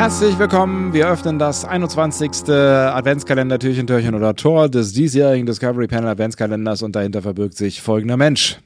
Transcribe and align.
Herzlich 0.00 0.38
willkommen. 0.38 0.94
Wir 0.94 1.10
öffnen 1.10 1.38
das 1.38 1.66
21. 1.66 2.48
Adventskalender 2.48 3.58
Türchen, 3.58 3.86
Türchen 3.86 4.14
oder 4.14 4.34
Tor 4.34 4.70
des 4.70 4.94
diesjährigen 4.94 5.44
Discovery 5.44 5.88
Panel 5.88 6.08
Adventskalenders 6.08 6.80
und 6.80 6.96
dahinter 6.96 7.20
verbirgt 7.20 7.54
sich 7.54 7.82
folgender 7.82 8.16
Mensch. 8.16 8.60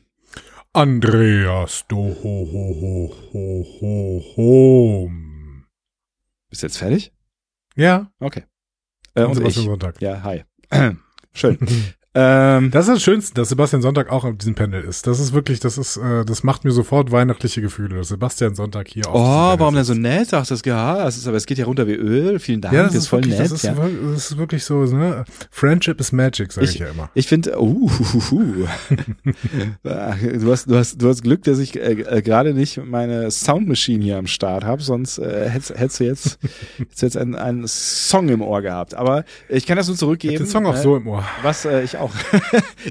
Andreas 0.73 1.86
do 1.88 1.96
ho 1.96 2.48
ho 2.52 3.12
ho 3.32 3.66
ho 3.80 4.23
ho. 4.36 5.10
Bist 6.50 6.62
du 6.62 6.66
jetzt 6.68 6.78
fertig? 6.78 7.12
Ja. 7.74 8.12
Okay. 8.20 8.45
Äh, 9.16 9.24
und 9.24 9.34
Sebastian 9.34 9.64
ich. 9.64 9.70
Sonntag. 9.70 10.01
Ja, 10.01 10.23
hi. 10.23 10.45
Schön. 11.32 11.59
ähm, 12.16 12.70
Das 12.70 12.86
ist 12.88 12.95
das 12.95 13.02
Schönste, 13.02 13.34
dass 13.34 13.48
Sebastian 13.48 13.82
Sonntag 13.82 14.10
auch 14.10 14.24
auf 14.24 14.36
diesem 14.36 14.54
Panel 14.54 14.82
ist. 14.84 15.06
Das 15.06 15.18
ist 15.20 15.32
wirklich, 15.32 15.59
das 15.60 15.78
ist, 15.78 15.96
äh, 15.96 16.24
das 16.24 16.45
macht 16.45 16.64
mir 16.64 16.70
sofort 16.70 17.10
weihnachtliche 17.10 17.60
Gefühle, 17.60 17.96
dass 17.96 18.09
Sebastian 18.09 18.54
Sonntag 18.54 18.88
hier 18.88 19.06
auf 19.09 19.14
oh, 19.14 19.59
warum 19.60 19.74
denn 19.74 19.84
so 19.84 19.95
nett? 19.95 20.32
Ach, 20.32 20.46
das, 20.46 20.62
ja, 20.64 21.04
das 21.04 21.16
ist, 21.16 21.27
aber 21.27 21.37
es 21.37 21.46
geht 21.46 21.59
ja 21.59 21.64
runter 21.64 21.87
wie 21.87 21.95
Öl. 21.95 22.38
Vielen 22.38 22.60
Dank. 22.60 22.74
Ja, 22.74 22.84
das, 22.84 22.92
das 22.92 23.02
ist 23.02 23.09
voll 23.09 23.20
wirklich, 23.20 23.34
nett. 23.38 23.45
das, 23.46 23.52
ist, 23.52 23.62
ja. 23.65 23.76
wirklich- 23.76 23.98
das 24.15 24.30
ist 24.30 24.38
wirklich 24.38 24.65
so, 24.65 24.85
ne? 24.85 25.24
Friendship 25.51 25.98
is 26.01 26.12
magic, 26.12 26.52
sage 26.52 26.66
ich, 26.66 26.74
Ich- 26.74 26.80
ja 26.80 26.88
immer. 26.88 27.10
Ich 27.15 27.26
finde, 27.26 27.60
uh, 27.60 27.90
hu. 28.30 28.45
Ah, 29.85 30.15
du 30.16 30.51
hast, 30.51 30.70
du 30.70 30.76
hast, 30.76 31.01
du 31.01 31.09
hast 31.09 31.23
Glück, 31.23 31.42
dass 31.45 31.59
ich 31.59 31.76
äh, 31.76 31.92
äh, 31.92 32.23
gerade 32.23 32.54
nicht 32.54 32.80
meine 32.85 33.30
Soundmaschine 33.30 34.02
hier 34.04 34.18
am 34.18 34.26
Start 34.26 34.65
habe, 34.65 34.82
sonst 34.82 35.18
äh, 35.18 35.48
hättest, 35.48 35.79
hättest 35.79 36.01
du 36.01 36.04
jetzt, 36.04 36.38
hättest 36.79 37.02
jetzt 37.02 37.16
einen, 37.16 37.35
einen 37.35 37.66
Song 37.66 38.29
im 38.29 38.40
Ohr 38.42 38.62
gehabt. 38.62 38.95
Aber 38.95 39.24
ich 39.48 39.66
kann 39.66 39.76
das 39.76 39.87
nur 39.87 39.95
Ich 39.95 40.01
zurückgeben. 40.01 40.35
hab 40.37 40.42
den 40.45 40.51
Song 40.51 40.66
auch 40.66 40.76
äh, 40.76 40.82
so 40.82 40.96
im 40.96 41.07
Ohr. 41.07 41.24
Was 41.42 41.65
äh, 41.65 41.82
ich 41.82 41.96
auch. 41.96 42.04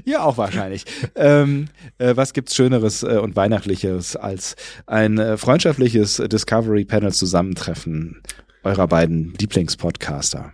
Ja, 0.04 0.20
auch 0.24 0.36
wahrscheinlich. 0.38 0.84
ähm, 1.16 1.68
äh, 1.98 2.16
was 2.16 2.32
gibt's 2.32 2.54
Schöneres 2.54 3.02
äh, 3.02 3.18
und 3.18 3.36
Weihnachtliches 3.36 4.16
als 4.16 4.56
ein 4.86 5.18
äh, 5.18 5.36
freundschaftliches 5.36 6.22
Discovery 6.30 6.84
Panel 6.84 7.12
Zusammentreffen 7.12 8.22
eurer 8.62 8.88
beiden 8.88 9.34
Lieblingspodcaster? 9.38 10.52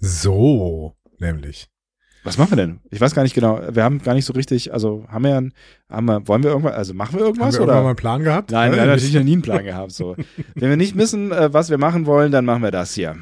So, 0.00 0.94
nämlich. 1.18 1.68
Was 2.24 2.38
machen 2.38 2.52
wir 2.52 2.56
denn? 2.56 2.80
Ich 2.90 3.02
weiß 3.02 3.14
gar 3.14 3.22
nicht 3.22 3.34
genau. 3.34 3.60
Wir 3.70 3.84
haben 3.84 4.02
gar 4.02 4.14
nicht 4.14 4.24
so 4.24 4.32
richtig, 4.32 4.72
also 4.72 5.04
haben 5.08 5.24
wir, 5.24 5.50
haben 5.90 6.06
wir 6.06 6.26
wollen 6.26 6.42
wir 6.42 6.50
irgendwas, 6.50 6.72
also 6.72 6.94
machen 6.94 7.18
wir 7.18 7.20
Haben 7.20 7.26
irgendwas 7.26 7.54
wir 7.54 7.60
irgendwann 7.60 7.74
mal 7.76 7.80
oder? 7.80 7.88
einen 7.90 7.96
Plan 7.96 8.24
gehabt? 8.24 8.50
Nein, 8.50 8.72
wir 8.72 8.80
haben 8.80 8.88
natürlich 8.88 9.14
noch 9.14 9.22
nie 9.22 9.32
einen 9.32 9.42
Plan 9.42 9.62
gehabt. 9.62 9.92
So. 9.92 10.16
Wenn 10.54 10.70
wir 10.70 10.78
nicht 10.78 10.96
wissen, 10.96 11.32
äh, 11.32 11.52
was 11.52 11.68
wir 11.68 11.76
machen 11.76 12.06
wollen, 12.06 12.32
dann 12.32 12.46
machen 12.46 12.62
wir 12.62 12.70
das 12.70 12.94
hier. 12.94 13.14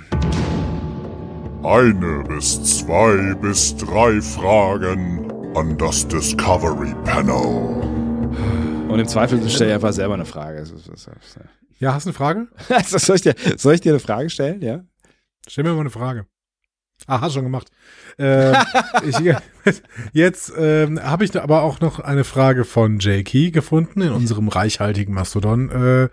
Eine 1.64 2.24
bis 2.24 2.80
zwei 2.80 3.34
bis 3.34 3.76
drei 3.76 4.20
Fragen 4.20 5.30
an 5.54 5.78
das 5.78 6.08
Discovery 6.08 6.92
Panel. 7.04 8.88
Und 8.88 8.98
im 8.98 9.06
Zweifel 9.06 9.48
stelle 9.48 9.70
ich 9.70 9.74
einfach 9.76 9.92
selber 9.92 10.14
eine 10.14 10.24
Frage. 10.24 10.64
Ja, 11.78 11.94
hast 11.94 12.06
du 12.06 12.10
eine 12.10 12.14
Frage? 12.14 12.48
Also 12.68 12.98
soll, 12.98 13.14
ich 13.14 13.22
dir, 13.22 13.36
soll 13.56 13.74
ich 13.74 13.80
dir 13.80 13.92
eine 13.92 14.00
Frage 14.00 14.28
stellen? 14.28 14.60
Ja. 14.60 14.80
Stell 15.46 15.62
mir 15.62 15.72
mal 15.74 15.80
eine 15.80 15.90
Frage. 15.90 16.26
Ah, 17.06 17.20
hast 17.20 17.34
schon 17.34 17.44
gemacht. 17.44 17.68
Ähm, 18.18 18.56
ich, 19.06 19.18
jetzt 20.12 20.52
ähm, 20.58 21.00
habe 21.00 21.24
ich 21.24 21.40
aber 21.40 21.62
auch 21.62 21.78
noch 21.78 22.00
eine 22.00 22.24
Frage 22.24 22.64
von 22.64 22.98
Jakey 22.98 23.52
gefunden 23.52 24.00
in 24.00 24.10
unserem 24.10 24.48
reichhaltigen 24.48 25.14
Mastodon 25.14 25.70
äh, 25.70 26.08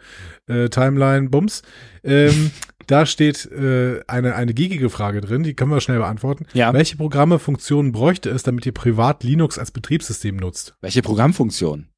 äh, 0.51 0.69
Timeline 0.69 1.29
Bums. 1.29 1.63
Ähm, 2.03 2.51
da 2.89 3.05
steht 3.05 3.45
äh, 3.51 4.01
eine 4.07 4.35
eine 4.35 4.53
giegige 4.53 4.89
Frage 4.89 5.21
drin, 5.21 5.43
die 5.43 5.53
können 5.53 5.71
wir 5.71 5.79
schnell 5.79 5.99
beantworten. 5.99 6.45
Ja. 6.53 6.73
Welche 6.73 6.97
Programme, 6.97 7.37
Funktionen 7.37 7.91
bräuchte 7.91 8.29
es, 8.29 8.43
damit 8.43 8.65
ihr 8.65 8.73
privat 8.73 9.23
Linux 9.23 9.59
als 9.59 9.71
Betriebssystem 9.71 10.35
nutzt? 10.35 10.75
Welche 10.81 11.01
Programmfunktion? 11.01 11.89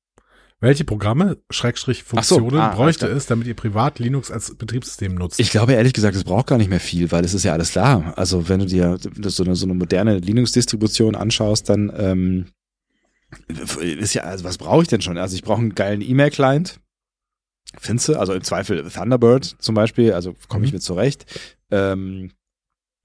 Welche 0.59 0.83
Programme, 0.83 1.37
Schrägstrich 1.49 2.03
Ach 2.15 2.23
so, 2.23 2.35
Funktionen, 2.35 2.61
ah, 2.61 2.75
bräuchte 2.75 3.07
es, 3.07 3.25
damit 3.25 3.47
ihr 3.47 3.55
privat 3.55 3.97
Linux 3.97 4.29
als 4.29 4.53
Betriebssystem 4.55 5.15
nutzt? 5.15 5.39
Ich 5.39 5.49
glaube 5.49 5.73
ehrlich 5.73 5.93
gesagt, 5.93 6.15
es 6.15 6.23
braucht 6.23 6.47
gar 6.47 6.59
nicht 6.59 6.69
mehr 6.69 6.79
viel, 6.79 7.11
weil 7.11 7.25
es 7.25 7.33
ist 7.33 7.43
ja 7.43 7.53
alles 7.53 7.73
da. 7.73 8.13
Also 8.15 8.47
wenn 8.47 8.59
du 8.59 8.65
dir 8.67 8.99
so 8.99 9.43
eine, 9.43 9.55
so 9.55 9.65
eine 9.65 9.73
moderne 9.73 10.19
Linux-Distribution 10.19 11.15
anschaust, 11.15 11.67
dann 11.67 11.91
ähm, 11.97 12.45
ist 13.79 14.13
ja, 14.13 14.23
also 14.23 14.43
was 14.43 14.57
brauche 14.57 14.83
ich 14.83 14.87
denn 14.87 15.01
schon? 15.01 15.17
Also 15.17 15.35
ich 15.35 15.41
brauche 15.41 15.61
einen 15.61 15.73
geilen 15.73 16.01
E-Mail-Client. 16.01 16.79
Findest 17.77 18.09
du? 18.09 18.15
Also 18.19 18.33
im 18.33 18.43
Zweifel 18.43 18.87
Thunderbird 18.89 19.45
zum 19.59 19.75
Beispiel, 19.75 20.13
also 20.13 20.35
komme 20.49 20.65
ich 20.65 20.71
Mhm. 20.71 20.75
mit 20.77 20.83
zurecht. 20.83 21.25
Ähm, 21.71 22.31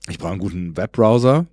ich 0.09 0.19
brauche 0.19 0.33
einen 0.33 0.41
guten 0.41 0.77
Webbrowser. 0.77 1.47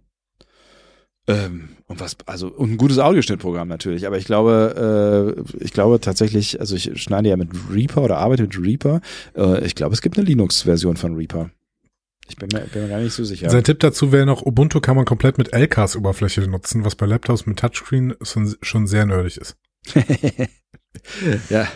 Ähm, 1.26 1.70
und 1.88 2.00
was, 2.02 2.18
also, 2.26 2.48
und 2.48 2.72
ein 2.72 2.78
gutes 2.78 3.00
Audioschnittprogramm 3.00 3.68
natürlich. 3.70 4.06
Aber 4.08 4.18
ich 4.18 4.26
glaube, 4.26 5.36
äh, 5.60 5.64
ich 5.64 5.72
glaube 5.72 6.02
tatsächlich, 6.02 6.60
also 6.60 6.76
ich 6.76 7.02
schneide 7.02 7.30
ja 7.30 7.38
mit 7.38 7.50
Reaper 7.72 8.02
oder 8.02 8.18
arbeite 8.18 8.44
mit 8.44 8.60
Reaper. 8.60 9.00
Äh, 9.38 9.64
ich 9.66 9.76
glaube, 9.76 9.94
es 9.94 10.02
gibt 10.02 10.18
eine 10.18 10.26
Linux-Version 10.28 10.98
von 10.98 11.16
Reaper. 11.16 11.50
Ich 12.28 12.36
bin 12.38 12.50
mir, 12.52 12.62
bin 12.68 12.84
mir 12.84 12.90
gar 12.90 13.00
nicht 13.00 13.14
so 13.14 13.24
sicher. 13.24 13.50
Sein 13.50 13.64
Tipp 13.64 13.80
dazu 13.80 14.12
wäre 14.12 14.26
noch, 14.26 14.42
Ubuntu 14.46 14.80
kann 14.82 14.96
man 14.96 15.06
komplett 15.06 15.38
mit 15.38 15.54
LKs-Oberfläche 15.54 16.42
nutzen, 16.48 16.84
was 16.84 16.96
bei 16.96 17.06
Laptops 17.06 17.46
mit 17.46 17.60
Touchscreen 17.60 18.16
schon, 18.22 18.56
schon 18.62 18.88
sehr 18.88 19.06
nerdig 19.06 19.38
ist. 19.38 19.56
ja, 21.50 21.68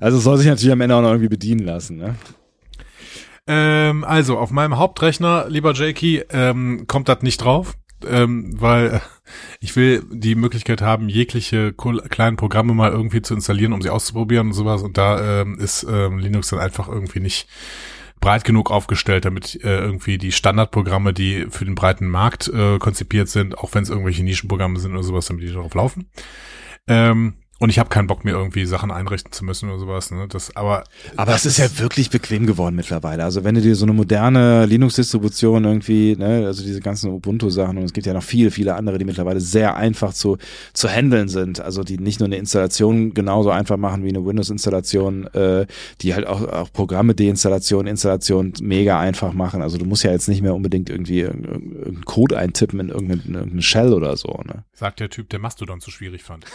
also 0.00 0.18
soll 0.18 0.38
sich 0.38 0.46
natürlich 0.46 0.72
am 0.72 0.80
Ende 0.80 0.96
auch 0.96 1.02
noch 1.02 1.10
irgendwie 1.10 1.28
bedienen 1.28 1.64
lassen. 1.64 1.96
Ne? 1.96 2.14
Ähm, 3.46 4.04
also, 4.04 4.38
auf 4.38 4.50
meinem 4.50 4.78
Hauptrechner, 4.78 5.46
lieber 5.48 5.74
Jakey, 5.74 6.22
ähm, 6.30 6.84
kommt 6.86 7.08
das 7.08 7.22
nicht 7.22 7.38
drauf, 7.38 7.76
ähm, 8.06 8.54
weil 8.60 9.00
ich 9.60 9.74
will 9.76 10.04
die 10.10 10.34
Möglichkeit 10.34 10.82
haben, 10.82 11.08
jegliche 11.08 11.74
cool, 11.84 12.00
kleinen 12.08 12.36
Programme 12.36 12.74
mal 12.74 12.92
irgendwie 12.92 13.22
zu 13.22 13.34
installieren, 13.34 13.72
um 13.72 13.82
sie 13.82 13.90
auszuprobieren 13.90 14.48
und 14.48 14.52
sowas. 14.52 14.82
Und 14.82 14.98
da 14.98 15.42
ähm, 15.42 15.58
ist 15.58 15.86
ähm, 15.88 16.18
Linux 16.18 16.50
dann 16.50 16.60
einfach 16.60 16.88
irgendwie 16.88 17.20
nicht 17.20 17.48
breit 18.20 18.44
genug 18.44 18.70
aufgestellt, 18.70 19.24
damit 19.24 19.56
äh, 19.64 19.78
irgendwie 19.78 20.18
die 20.18 20.32
Standardprogramme, 20.32 21.12
die 21.12 21.46
für 21.48 21.64
den 21.64 21.74
breiten 21.74 22.06
Markt 22.06 22.48
äh, 22.48 22.78
konzipiert 22.78 23.28
sind, 23.28 23.58
auch 23.58 23.74
wenn 23.74 23.82
es 23.82 23.90
irgendwelche 23.90 24.22
Nischenprogramme 24.22 24.78
sind 24.78 24.92
oder 24.92 25.02
sowas, 25.02 25.26
damit 25.26 25.42
die 25.42 25.52
darauf 25.52 25.74
laufen. 25.74 26.10
Ähm, 26.86 27.39
und 27.60 27.70
ich 27.70 27.78
habe 27.78 27.88
keinen 27.88 28.06
Bock 28.08 28.24
mir 28.24 28.32
irgendwie 28.32 28.64
Sachen 28.66 28.90
einrichten 28.90 29.30
zu 29.32 29.44
müssen 29.44 29.68
oder 29.70 29.78
sowas. 29.78 30.10
Ne? 30.10 30.26
Das, 30.28 30.56
aber 30.56 30.84
Aber 31.16 31.34
es 31.34 31.46
ist 31.46 31.58
ja 31.58 31.66
wirklich 31.78 32.10
bequem 32.10 32.46
geworden 32.46 32.74
mittlerweile. 32.74 33.22
Also 33.22 33.44
wenn 33.44 33.54
du 33.54 33.60
dir 33.60 33.76
so 33.76 33.84
eine 33.84 33.92
moderne 33.92 34.66
Linux-Distribution 34.66 35.64
irgendwie, 35.64 36.16
ne, 36.16 36.46
also 36.46 36.62
diese 36.64 36.80
ganzen 36.80 37.10
Ubuntu-Sachen 37.12 37.76
und 37.78 37.84
es 37.84 37.92
gibt 37.92 38.06
ja 38.06 38.14
noch 38.14 38.22
viele, 38.22 38.50
viele 38.50 38.74
andere, 38.74 38.98
die 38.98 39.04
mittlerweile 39.04 39.40
sehr 39.40 39.76
einfach 39.76 40.12
zu, 40.12 40.38
zu 40.72 40.88
handeln 40.88 41.28
sind. 41.28 41.60
Also 41.60 41.84
die 41.84 41.98
nicht 41.98 42.18
nur 42.18 42.26
eine 42.26 42.36
Installation 42.36 43.14
genauso 43.14 43.50
einfach 43.50 43.76
machen 43.76 44.04
wie 44.04 44.08
eine 44.08 44.24
Windows-Installation, 44.24 45.26
äh, 45.34 45.66
die 46.00 46.14
halt 46.14 46.26
auch, 46.26 46.42
auch 46.42 46.72
Programme 46.72 47.14
Deinstallation, 47.14 47.86
Installation 47.86 48.52
mega 48.62 48.98
einfach 48.98 49.32
machen. 49.32 49.62
Also 49.62 49.76
du 49.78 49.84
musst 49.84 50.02
ja 50.02 50.10
jetzt 50.12 50.28
nicht 50.28 50.42
mehr 50.42 50.54
unbedingt 50.54 50.88
irgendwie 50.88 51.24
irg- 51.26 51.32
irg- 51.32 51.74
irgendeinen 51.76 52.04
Code 52.06 52.38
eintippen 52.38 52.80
in 52.80 52.88
irgendeine, 52.88 53.22
in 53.26 53.34
irgendeine 53.34 53.62
Shell 53.62 53.92
oder 53.92 54.16
so. 54.16 54.28
Ne? 54.46 54.64
sagt 54.72 54.98
der 55.00 55.10
Typ, 55.10 55.28
der 55.28 55.38
Mastodon 55.38 55.80
zu 55.80 55.90
schwierig 55.90 56.22
fand. 56.22 56.46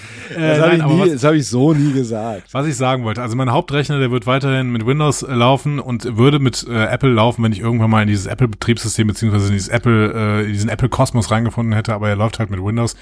Das 0.30 0.38
Äh, 0.38 0.60
habe 0.60 0.78
nein, 0.78 0.80
ich, 0.88 0.94
nie- 0.94 1.00
was, 1.00 1.10
das 1.14 1.24
hab 1.24 1.34
ich 1.34 1.46
so 1.48 1.72
nie 1.74 1.92
gesagt. 1.92 2.44
was 2.52 2.64
ich 2.66 2.76
sagen 2.76 3.02
wollte, 3.02 3.20
also 3.20 3.34
mein 3.34 3.50
Hauptrechner, 3.50 3.98
der 3.98 4.12
wird 4.12 4.28
weiterhin 4.28 4.70
mit 4.70 4.86
Windows 4.86 5.24
äh, 5.24 5.32
laufen 5.34 5.80
und 5.80 6.16
würde 6.16 6.38
mit 6.38 6.64
äh, 6.68 6.84
Apple 6.84 7.10
laufen, 7.10 7.42
wenn 7.42 7.50
ich 7.50 7.58
irgendwann 7.58 7.90
mal 7.90 8.02
in 8.02 8.06
dieses 8.08 8.26
Apple-Betriebssystem 8.26 9.08
beziehungsweise 9.08 9.48
in 9.48 9.54
dieses 9.54 9.66
Apple, 9.68 10.12
äh, 10.14 10.46
in 10.46 10.52
diesen 10.52 10.70
Apple-Kosmos 10.70 11.32
reingefunden 11.32 11.74
hätte, 11.74 11.94
aber 11.94 12.08
er 12.08 12.14
läuft 12.14 12.38
halt 12.38 12.48
mit 12.48 12.62
Windows. 12.62 12.94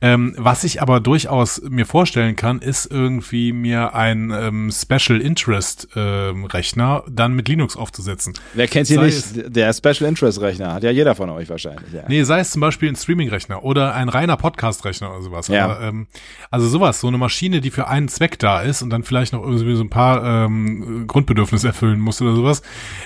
Ähm, 0.00 0.34
was 0.38 0.62
ich 0.62 0.80
aber 0.80 1.00
durchaus 1.00 1.60
mir 1.68 1.84
vorstellen 1.84 2.36
kann, 2.36 2.60
ist 2.60 2.86
irgendwie 2.92 3.52
mir 3.52 3.96
ein 3.96 4.30
ähm, 4.30 4.70
Special 4.70 5.20
Interest 5.20 5.88
ähm, 5.96 6.44
Rechner 6.44 7.02
dann 7.10 7.32
mit 7.32 7.48
Linux 7.48 7.76
aufzusetzen. 7.76 8.34
Wer 8.54 8.68
kennt 8.68 8.86
hier 8.86 9.00
nicht? 9.02 9.24
Der 9.56 9.72
Special 9.72 10.08
Interest 10.08 10.40
Rechner 10.40 10.74
hat 10.74 10.84
ja 10.84 10.92
jeder 10.92 11.16
von 11.16 11.28
euch 11.30 11.48
wahrscheinlich. 11.50 11.92
Ja. 11.92 12.04
Nee, 12.06 12.22
sei 12.22 12.38
es 12.38 12.52
zum 12.52 12.60
Beispiel 12.60 12.88
ein 12.88 12.94
Streaming-Rechner 12.94 13.64
oder 13.64 13.94
ein 13.96 14.08
reiner 14.08 14.36
Podcast-Rechner 14.36 15.10
oder 15.10 15.22
sowas. 15.22 15.48
Ja. 15.48 15.64
Aber, 15.64 15.80
ähm, 15.80 16.06
also 16.50 16.68
sowas, 16.68 17.00
so 17.00 17.08
eine 17.08 17.18
Maschine, 17.18 17.60
die 17.60 17.70
für 17.70 17.88
einen 17.88 18.08
Zweck 18.08 18.38
da 18.38 18.60
ist 18.60 18.82
und 18.82 18.90
dann 18.90 19.02
vielleicht 19.02 19.32
noch 19.32 19.42
irgendwie 19.42 19.76
so 19.76 19.84
ein 19.84 19.90
paar 19.90 20.24
ähm, 20.24 21.06
Grundbedürfnisse 21.06 21.68
erfüllen 21.68 22.00
muss 22.00 22.20
oder 22.22 22.34
sowas. 22.34 22.62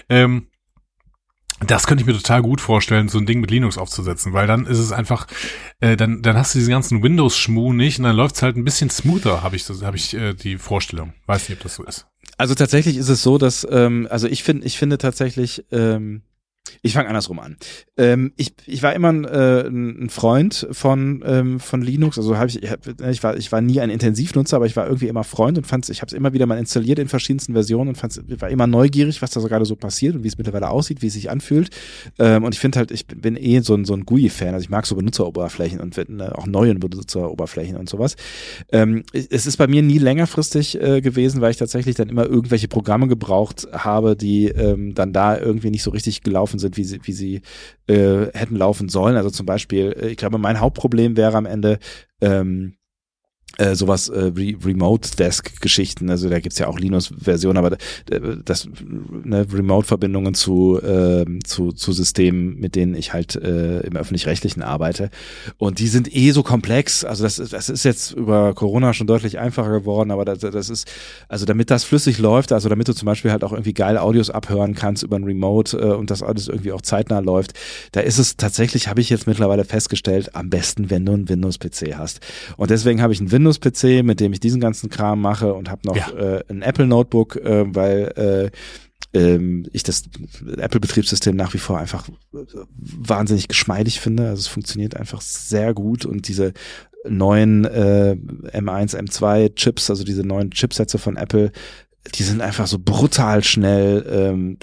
Ähm, 0.08 0.46
Das 1.64 1.86
könnte 1.86 2.02
ich 2.02 2.06
mir 2.08 2.14
total 2.14 2.42
gut 2.42 2.60
vorstellen, 2.60 3.08
so 3.08 3.18
ein 3.18 3.26
Ding 3.26 3.40
mit 3.40 3.52
Linux 3.52 3.78
aufzusetzen, 3.78 4.32
weil 4.32 4.48
dann 4.48 4.66
ist 4.66 4.78
es 4.78 4.90
einfach, 4.90 5.28
äh, 5.78 5.96
dann, 5.96 6.20
dann 6.20 6.36
hast 6.36 6.54
du 6.54 6.58
diesen 6.58 6.72
ganzen 6.72 7.04
Windows-Schmuh 7.04 7.72
nicht 7.72 8.00
und 8.00 8.04
dann 8.04 8.16
läuft's 8.16 8.42
halt 8.42 8.56
ein 8.56 8.64
bisschen 8.64 8.90
smoother, 8.90 9.44
habe 9.44 9.54
ich, 9.54 9.68
hab 9.68 9.94
ich 9.94 10.12
äh, 10.14 10.34
die 10.34 10.58
Vorstellung. 10.58 11.12
Weiß 11.26 11.48
nicht, 11.48 11.58
ob 11.58 11.62
das 11.62 11.76
so 11.76 11.84
ist. 11.84 12.06
Also 12.36 12.56
tatsächlich 12.56 12.96
ist 12.96 13.08
es 13.08 13.22
so, 13.22 13.38
dass, 13.38 13.64
ähm, 13.70 14.08
also 14.10 14.26
ich 14.26 14.42
finde, 14.42 14.66
ich 14.66 14.76
finde 14.76 14.98
tatsächlich, 14.98 15.64
ähm, 15.70 16.22
ich 16.82 16.94
fange 16.94 17.08
andersrum 17.08 17.38
an. 17.38 17.56
Ähm, 17.96 18.32
ich, 18.36 18.54
ich 18.66 18.82
war 18.82 18.92
immer 18.94 19.12
ein, 19.12 19.24
äh, 19.24 19.66
ein 19.66 20.08
Freund 20.10 20.66
von 20.72 21.22
ähm, 21.24 21.60
von 21.60 21.82
Linux. 21.82 22.18
Also 22.18 22.36
habe 22.36 22.48
ich, 22.48 22.62
ich, 22.62 22.70
hab, 22.70 22.86
ich 22.86 23.22
war 23.22 23.36
ich 23.36 23.52
war 23.52 23.60
nie 23.60 23.80
ein 23.80 23.90
Intensivnutzer, 23.90 24.56
aber 24.56 24.66
ich 24.66 24.76
war 24.76 24.86
irgendwie 24.86 25.08
immer 25.08 25.24
Freund 25.24 25.58
und 25.58 25.66
fand 25.66 25.88
ich 25.88 26.00
habe 26.00 26.08
es 26.08 26.12
immer 26.12 26.32
wieder 26.32 26.46
mal 26.46 26.58
installiert 26.58 26.98
in 26.98 27.08
verschiedensten 27.08 27.52
Versionen 27.52 27.90
und 27.90 27.96
fand's, 27.96 28.20
war 28.38 28.50
immer 28.50 28.66
neugierig, 28.66 29.22
was 29.22 29.30
da 29.30 29.40
so 29.40 29.48
gerade 29.48 29.64
so 29.64 29.76
passiert 29.76 30.14
und 30.14 30.24
wie 30.24 30.28
es 30.28 30.38
mittlerweile 30.38 30.70
aussieht, 30.70 31.02
wie 31.02 31.08
es 31.08 31.14
sich 31.14 31.30
anfühlt. 31.30 31.70
Ähm, 32.18 32.44
und 32.44 32.54
ich 32.54 32.60
finde 32.60 32.78
halt, 32.78 32.90
ich 32.90 33.06
bin, 33.06 33.36
eh 33.36 33.60
so 33.60 33.74
ein 33.74 33.84
so 33.84 33.94
ein 33.94 34.04
GUI-Fan. 34.04 34.54
Also 34.54 34.64
ich 34.64 34.70
mag 34.70 34.86
so 34.86 34.96
Benutzeroberflächen 34.96 35.80
und 35.80 35.96
äh, 35.98 36.04
auch 36.32 36.46
neuen 36.46 36.80
Benutzeroberflächen 36.80 37.76
und 37.76 37.88
sowas. 37.88 38.16
Ähm, 38.70 39.02
es 39.12 39.46
ist 39.46 39.56
bei 39.56 39.66
mir 39.66 39.82
nie 39.82 39.98
längerfristig 39.98 40.80
äh, 40.80 41.00
gewesen, 41.00 41.40
weil 41.40 41.50
ich 41.50 41.56
tatsächlich 41.58 41.96
dann 41.96 42.08
immer 42.08 42.26
irgendwelche 42.26 42.68
Programme 42.68 43.08
gebraucht 43.08 43.68
habe, 43.72 44.16
die 44.16 44.46
ähm, 44.48 44.94
dann 44.94 45.12
da 45.12 45.38
irgendwie 45.38 45.70
nicht 45.70 45.82
so 45.82 45.90
richtig 45.90 46.22
gelaufen 46.22 46.51
sind, 46.58 46.76
wie 46.76 46.84
sie, 46.84 47.00
wie 47.02 47.12
sie 47.12 47.42
äh, 47.86 48.26
hätten 48.32 48.56
laufen 48.56 48.88
sollen. 48.88 49.16
Also 49.16 49.30
zum 49.30 49.46
Beispiel, 49.46 49.94
äh, 49.98 50.08
ich 50.08 50.16
glaube, 50.16 50.38
mein 50.38 50.60
Hauptproblem 50.60 51.16
wäre 51.16 51.36
am 51.36 51.46
Ende 51.46 51.78
ähm, 52.20 52.76
äh, 53.62 53.76
sowas 53.76 54.08
äh, 54.08 54.32
Re 54.36 54.54
Remote 54.64 55.16
Desk 55.16 55.60
Geschichten, 55.60 56.10
also 56.10 56.28
da 56.28 56.40
gibt's 56.40 56.58
ja 56.58 56.66
auch 56.66 56.78
Linux-Versionen, 56.78 57.56
aber 57.56 57.72
äh, 58.10 58.20
das 58.44 58.68
ne, 59.24 59.46
Remote-Verbindungen 59.52 60.34
zu, 60.34 60.80
äh, 60.82 61.24
zu, 61.44 61.72
zu 61.72 61.92
Systemen, 61.92 62.58
mit 62.58 62.74
denen 62.74 62.94
ich 62.94 63.12
halt 63.12 63.36
äh, 63.36 63.80
im 63.80 63.96
öffentlich-rechtlichen 63.96 64.62
arbeite. 64.62 65.10
Und 65.58 65.78
die 65.78 65.88
sind 65.88 66.14
eh 66.14 66.32
so 66.32 66.42
komplex. 66.42 67.04
Also 67.04 67.24
das, 67.24 67.36
das 67.36 67.68
ist 67.68 67.84
jetzt 67.84 68.12
über 68.12 68.54
Corona 68.54 68.94
schon 68.94 69.06
deutlich 69.06 69.38
einfacher 69.38 69.70
geworden, 69.70 70.10
aber 70.10 70.24
das, 70.24 70.40
das 70.40 70.68
ist, 70.68 70.90
also 71.28 71.46
damit 71.46 71.70
das 71.70 71.84
flüssig 71.84 72.18
läuft, 72.18 72.52
also 72.52 72.68
damit 72.68 72.88
du 72.88 72.94
zum 72.94 73.06
Beispiel 73.06 73.30
halt 73.30 73.44
auch 73.44 73.52
irgendwie 73.52 73.74
geil 73.74 73.96
Audios 73.96 74.30
abhören 74.30 74.74
kannst 74.74 75.02
über 75.02 75.16
ein 75.16 75.24
Remote 75.24 75.78
äh, 75.78 75.84
und 75.94 76.10
das 76.10 76.22
alles 76.22 76.48
irgendwie 76.48 76.72
auch 76.72 76.82
zeitnah 76.82 77.20
läuft, 77.20 77.52
da 77.92 78.00
ist 78.00 78.18
es 78.18 78.36
tatsächlich, 78.36 78.88
habe 78.88 79.00
ich 79.00 79.10
jetzt 79.10 79.26
mittlerweile 79.26 79.64
festgestellt, 79.64 80.34
am 80.34 80.50
besten, 80.50 80.90
wenn 80.90 81.06
du 81.06 81.12
einen 81.12 81.28
Windows-PC 81.28 81.96
hast. 81.96 82.20
Und 82.56 82.70
deswegen 82.70 83.00
habe 83.00 83.12
ich 83.12 83.20
einen 83.20 83.30
Windows-PC, 83.60 84.04
mit 84.04 84.20
dem 84.20 84.32
ich 84.32 84.40
diesen 84.40 84.60
ganzen 84.60 84.90
Kram 84.90 85.20
mache 85.20 85.54
und 85.54 85.70
habe 85.70 85.82
noch 85.86 85.96
Ja. 85.96 86.10
äh, 86.10 86.44
ein 86.48 86.62
Apple-Notebook, 86.62 87.36
äh, 87.36 87.74
weil 87.74 88.50
äh, 89.14 89.18
ähm, 89.18 89.66
ich 89.72 89.82
das 89.82 90.04
Apple-Betriebssystem 90.56 91.36
nach 91.36 91.52
wie 91.54 91.58
vor 91.58 91.78
einfach 91.78 92.08
wahnsinnig 92.72 93.48
geschmeidig 93.48 94.00
finde. 94.00 94.28
Also 94.28 94.40
es 94.40 94.46
funktioniert 94.48 94.96
einfach 94.96 95.20
sehr 95.20 95.74
gut 95.74 96.06
und 96.06 96.28
diese 96.28 96.52
neuen 97.08 97.64
äh, 97.64 98.16
M1, 98.52 98.96
M2 98.96 99.54
Chips, 99.54 99.90
also 99.90 100.04
diese 100.04 100.22
neuen 100.22 100.50
Chipsätze 100.52 100.98
von 100.98 101.16
Apple, 101.16 101.50
die 102.14 102.22
sind 102.24 102.40
einfach 102.40 102.66
so 102.66 102.78
brutal 102.78 103.44
schnell, 103.44 104.04
ähm, 104.10 104.58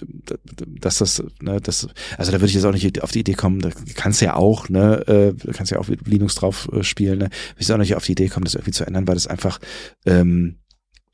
dass 0.80 0.97
das, 0.97 1.24
ne, 1.41 1.62
das, 1.62 1.88
also 2.18 2.31
da 2.31 2.39
würde 2.39 2.47
ich 2.47 2.53
jetzt 2.53 2.65
auch 2.65 2.74
nicht 2.74 3.01
auf 3.01 3.12
die 3.12 3.21
Idee 3.21 3.33
kommen, 3.33 3.59
da 3.62 3.69
kannst 3.95 4.19
du 4.19 4.25
ja 4.25 4.36
auch, 4.36 4.68
ne, 4.68 5.07
äh, 5.07 5.33
du 5.33 5.51
kannst 5.53 5.71
ja 5.71 5.80
auch 5.80 5.88
mit 5.88 6.06
Linux 6.07 6.36
drauf 6.36 6.69
äh, 6.74 6.83
spielen, 6.83 7.19
ne, 7.19 7.25
würde 7.25 7.56
ich 7.56 7.68
jetzt 7.68 7.71
auch 7.71 7.77
nicht 7.77 7.95
auf 7.95 8.06
die 8.06 8.12
Idee 8.12 8.27
kommen, 8.27 8.44
das 8.44 8.56
irgendwie 8.56 8.71
zu 8.71 8.86
ändern, 8.86 9.07
weil 9.07 9.15
das 9.15 9.27
einfach, 9.27 9.59
ähm, 10.06 10.57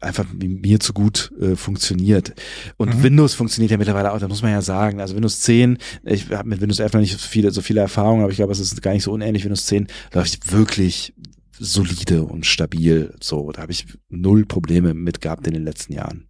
einfach 0.01 0.25
mir 0.33 0.80
zu 0.80 0.94
gut 0.94 1.31
äh, 1.39 1.56
funktioniert. 1.56 2.33
Und 2.77 2.95
Mhm. 2.95 3.04
Windows 3.04 3.33
funktioniert 3.33 3.72
ja 3.72 3.77
mittlerweile 3.77 4.12
auch, 4.12 4.19
da 4.19 4.27
muss 4.27 4.42
man 4.42 4.51
ja 4.51 4.62
sagen. 4.62 5.00
Also 5.01 5.16
Windows 5.16 5.42
10, 5.42 5.77
ich 6.04 6.30
habe 6.31 6.50
mit 6.50 6.62
Windows 6.62 6.80
11 6.80 6.94
noch 6.94 7.00
nicht 7.01 7.13
so 7.13 7.18
viele, 7.18 7.51
so 7.51 7.62
viele 7.62 7.81
Erfahrungen, 7.81 8.22
aber 8.22 8.30
ich 8.30 8.38
glaube, 8.38 8.51
es 8.51 8.60
ist 8.60 8.81
gar 8.81 8.94
nicht 8.94 9.04
so 9.04 9.12
unähnlich. 9.12 9.44
Windows 9.45 9.66
10 9.66 9.88
läuft 10.13 10.51
wirklich 10.51 11.13
solide 11.60 12.24
und 12.24 12.46
stabil. 12.46 13.13
So, 13.22 13.52
da 13.52 13.62
habe 13.62 13.72
ich 13.72 13.86
null 14.10 14.46
Probleme 14.46 14.94
mit 14.94 15.22
gehabt 15.22 15.48
in 15.48 15.54
den 15.54 15.63
letzten 15.63 15.94
Jahren. 15.94 16.28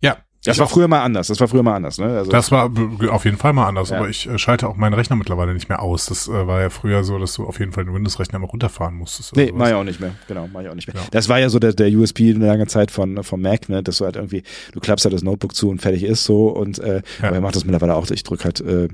Ja. 0.00 0.18
Das 0.46 0.58
war 0.58 0.66
auch. 0.66 0.70
früher 0.70 0.88
mal 0.88 1.02
anders. 1.02 1.28
Das 1.28 1.40
war 1.40 1.48
früher 1.48 1.62
mal 1.62 1.74
anders, 1.74 1.96
ne? 1.96 2.04
Also 2.18 2.30
Das 2.30 2.50
war 2.52 2.70
auf 3.10 3.24
jeden 3.24 3.38
Fall 3.38 3.54
mal 3.54 3.66
anders, 3.66 3.88
Ja. 3.88 3.96
aber 3.96 4.10
ich 4.10 4.28
äh, 4.28 4.36
schalte 4.36 4.68
auch 4.68 4.76
meinen 4.76 4.92
Rechner 4.92 5.16
mittlerweile 5.16 5.54
nicht 5.54 5.70
mehr 5.70 5.80
aus. 5.80 6.04
Das 6.04 6.28
äh, 6.28 6.46
war 6.46 6.60
ja 6.60 6.68
früher 6.68 7.02
so, 7.02 7.18
dass 7.18 7.32
du 7.32 7.46
auf 7.46 7.58
jeden 7.60 7.72
Fall 7.72 7.86
den 7.86 7.94
Windows-Rechner 7.94 8.38
mal 8.38 8.48
runterfahren 8.48 8.94
musstest. 8.94 9.34
Nee, 9.36 9.46
sowas. 9.46 9.58
mach 9.58 9.68
ich 9.68 9.72
auch 9.74 9.84
nicht 9.84 10.00
mehr. 10.00 10.14
Genau, 10.28 10.46
mach 10.52 10.60
ich 10.60 10.68
auch 10.68 10.74
nicht 10.74 10.86
mehr. 10.92 10.96
Ja. 11.02 11.08
Das 11.12 11.30
war 11.30 11.38
ja 11.38 11.48
so 11.48 11.58
der, 11.58 11.72
der 11.72 11.88
USP 11.90 12.34
eine 12.34 12.46
lange 12.46 12.66
Zeit 12.66 12.90
von 12.90 13.24
vom 13.24 13.40
Mac, 13.40 13.70
ne, 13.70 13.82
dass 13.82 13.96
du 13.98 14.04
halt 14.04 14.16
irgendwie, 14.16 14.42
du 14.72 14.80
klappst 14.80 15.06
halt 15.06 15.14
das 15.14 15.22
Notebook 15.22 15.54
zu 15.54 15.70
und 15.70 15.80
fertig 15.80 16.02
ist 16.02 16.24
so 16.24 16.48
und 16.48 16.78
äh, 16.78 17.00
Ja. 17.22 17.28
aber 17.28 17.36
er 17.36 17.40
macht 17.40 17.56
das 17.56 17.64
mittlerweile 17.64 17.94
auch. 17.94 18.10
Ich 18.10 18.22
drück 18.22 18.44
halt 18.44 18.60
äh, 18.60 18.88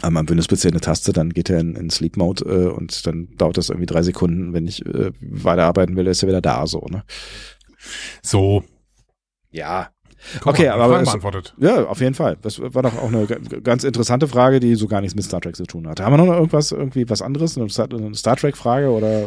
am 0.00 0.16
am 0.16 0.28
Windows-PC 0.28 0.66
eine 0.66 0.80
Taste, 0.80 1.12
dann 1.12 1.30
geht 1.30 1.50
er 1.50 1.60
in, 1.60 1.76
in 1.76 1.90
Sleep 1.90 2.16
Mode 2.16 2.44
äh, 2.44 2.68
und 2.68 3.06
dann 3.06 3.28
dauert 3.36 3.58
das 3.58 3.68
irgendwie 3.68 3.86
drei 3.86 4.02
Sekunden. 4.02 4.52
Wenn 4.52 4.66
ich 4.66 4.84
äh, 4.86 5.12
weiterarbeiten 5.20 5.96
will, 5.96 6.06
ist 6.06 6.22
er 6.22 6.28
wieder 6.28 6.40
da 6.40 6.66
so, 6.66 6.86
ne? 6.90 7.04
So. 8.22 8.64
Ja. 9.50 9.90
Guck 10.40 10.54
Okay, 10.54 10.68
aber 10.68 10.88
Fragen 10.88 11.04
beantwortet. 11.04 11.54
Ja, 11.58 11.84
auf 11.84 12.00
jeden 12.00 12.14
Fall. 12.14 12.36
Das 12.42 12.60
war 12.60 12.82
doch 12.82 12.96
auch 12.96 13.08
eine 13.08 13.26
ganz 13.62 13.84
interessante 13.84 14.28
Frage, 14.28 14.60
die 14.60 14.74
so 14.74 14.86
gar 14.86 15.00
nichts 15.00 15.14
mit 15.14 15.24
Star 15.24 15.40
Trek 15.40 15.56
zu 15.56 15.64
tun 15.64 15.88
hatte. 15.88 16.04
Haben 16.04 16.12
wir 16.16 16.24
noch 16.24 16.32
irgendwas, 16.34 16.72
irgendwie 16.72 17.08
was 17.10 17.22
anderes? 17.22 17.56
Eine 17.58 17.68
Star, 17.70 17.88
eine 17.92 18.14
Star 18.14 18.36
Trek-Frage 18.36 18.90
oder? 18.90 19.22
äh, 19.22 19.26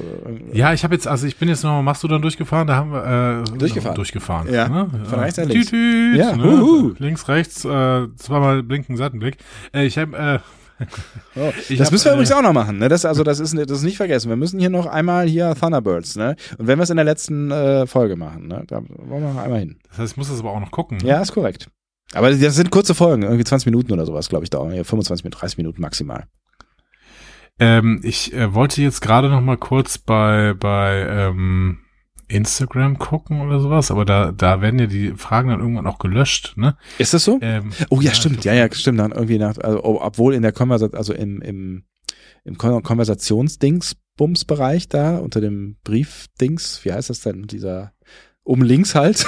Ja, 0.54 0.74
ich 0.74 0.84
habe 0.84 0.94
jetzt, 0.96 1.08
also 1.08 1.28
ich 1.28 1.38
bin 1.38 1.50
jetzt 1.50 1.64
nochmal 1.64 1.84
Mastodon 1.84 2.22
durchgefahren, 2.22 2.68
da 2.68 2.76
haben 2.76 2.92
wir 2.92 3.44
äh, 3.54 3.58
Durchgefahren. 3.58 3.96
durchgefahren. 3.96 4.54
Ja, 4.54 4.68
ne? 4.70 4.88
von 5.04 5.20
rechts 5.20 5.38
nach 5.38 5.46
links. 5.46 5.68
tüt, 5.70 6.18
Ja, 6.18 6.36
ne? 6.36 6.94
links, 7.00 7.28
rechts, 7.28 7.66
äh, 7.66 8.08
zweimal 8.16 8.64
blinken 8.64 8.98
Seitenblick. 8.98 9.38
Äh, 9.74 9.86
ich 9.86 9.98
habe 9.98 10.18
äh, 10.18 10.40
Oh, 11.38 11.52
das 11.70 11.80
hab, 11.80 11.92
müssen 11.92 12.06
wir 12.06 12.12
äh, 12.12 12.16
übrigens 12.16 12.32
auch 12.32 12.42
noch 12.42 12.54
machen. 12.54 12.78
Ne? 12.78 12.88
Das, 12.88 13.04
also 13.04 13.24
das 13.24 13.42
ist, 13.42 13.54
das 13.58 13.80
ist 13.80 13.84
nicht 13.84 13.98
vergessen. 13.98 14.30
Wir 14.30 14.38
müssen 14.38 14.58
hier 14.58 14.70
noch 14.70 14.86
einmal 14.86 15.28
hier 15.28 15.54
Thunderbirds. 15.54 16.16
Ne? 16.16 16.38
Und 16.58 16.68
wenn 16.68 16.80
wir 16.80 16.84
es 16.84 16.90
in 16.90 16.96
der 16.96 17.04
letzten 17.04 17.52
äh, 17.52 17.86
Folge 17.88 18.16
machen, 18.16 18.48
ne? 18.48 18.64
da 18.68 18.82
wollen 18.88 19.24
wir 19.24 19.34
noch 19.34 19.42
einmal 19.42 19.60
hin. 19.60 19.80
das 19.90 20.00
heißt, 20.00 20.14
ich 20.14 20.18
muss 20.18 20.30
das 20.30 20.40
aber 20.40 20.52
auch 20.52 20.60
noch 20.62 20.72
gucken. 20.72 21.00
Ja, 21.04 21.22
ist 21.22 21.34
korrekt. 21.34 21.70
Aber 22.14 22.32
das 22.32 22.56
sind 22.56 22.72
kurze 22.72 22.96
Folgen, 22.96 23.24
irgendwie 23.24 23.44
20 23.44 23.66
Minuten 23.66 23.92
oder 23.92 24.06
sowas, 24.06 24.30
glaube 24.30 24.46
ich, 24.46 24.50
dauern. 24.50 24.74
Ja, 24.74 24.86
25 24.86 25.26
Minuten, 25.26 25.40
30 25.40 25.58
Minuten 25.58 25.82
maximal. 25.82 26.26
Ähm, 27.60 28.02
ich 28.04 28.34
äh, 28.34 28.54
wollte 28.54 28.82
jetzt 28.82 29.02
gerade 29.02 29.30
noch 29.30 29.42
mal 29.42 29.58
kurz 29.58 29.98
bei 29.98 30.54
bei 30.54 31.06
ähm, 31.10 31.80
Instagram 32.28 32.98
gucken 32.98 33.42
oder 33.42 33.60
sowas, 33.60 33.92
aber 33.92 34.06
da 34.06 34.32
da 34.32 34.62
werden 34.62 34.80
ja 34.80 34.88
die 34.88 35.12
Fragen 35.16 35.50
dann 35.50 35.60
irgendwann 35.60 35.88
auch 35.88 36.00
gelöscht, 36.00 36.54
ne? 36.58 36.78
Ist 36.98 37.14
das 37.14 37.24
so? 37.24 37.40
Ähm, 37.42 37.72
Oh 37.90 38.02
ja, 38.02 38.14
stimmt. 38.14 38.42
glaub, 38.42 38.56
Ja, 38.56 38.66
ja, 38.66 38.74
stimmt. 38.74 39.00
Dann 39.00 39.12
irgendwie 39.12 39.38
nach, 39.38 39.58
also, 39.58 39.84
oh, 39.84 40.00
obwohl 40.02 40.34
in 40.34 40.42
der 40.42 40.52
Konversation, 40.52 40.98
also 40.98 41.14
im, 41.14 41.42
im, 41.42 41.84
im 42.44 42.58
Kon 42.58 42.82
Konversationsdingsbums-Bereich 42.84 44.90
da, 44.90 45.18
unter 45.18 45.42
dem 45.42 45.78
Briefdings, 45.84 46.84
wie 46.84 46.94
heißt 46.94 47.10
das 47.10 47.22
denn? 47.22 47.44
Dieser, 47.44 47.94
oben 48.44 48.64
links 48.64 48.96
halt. 48.96 49.26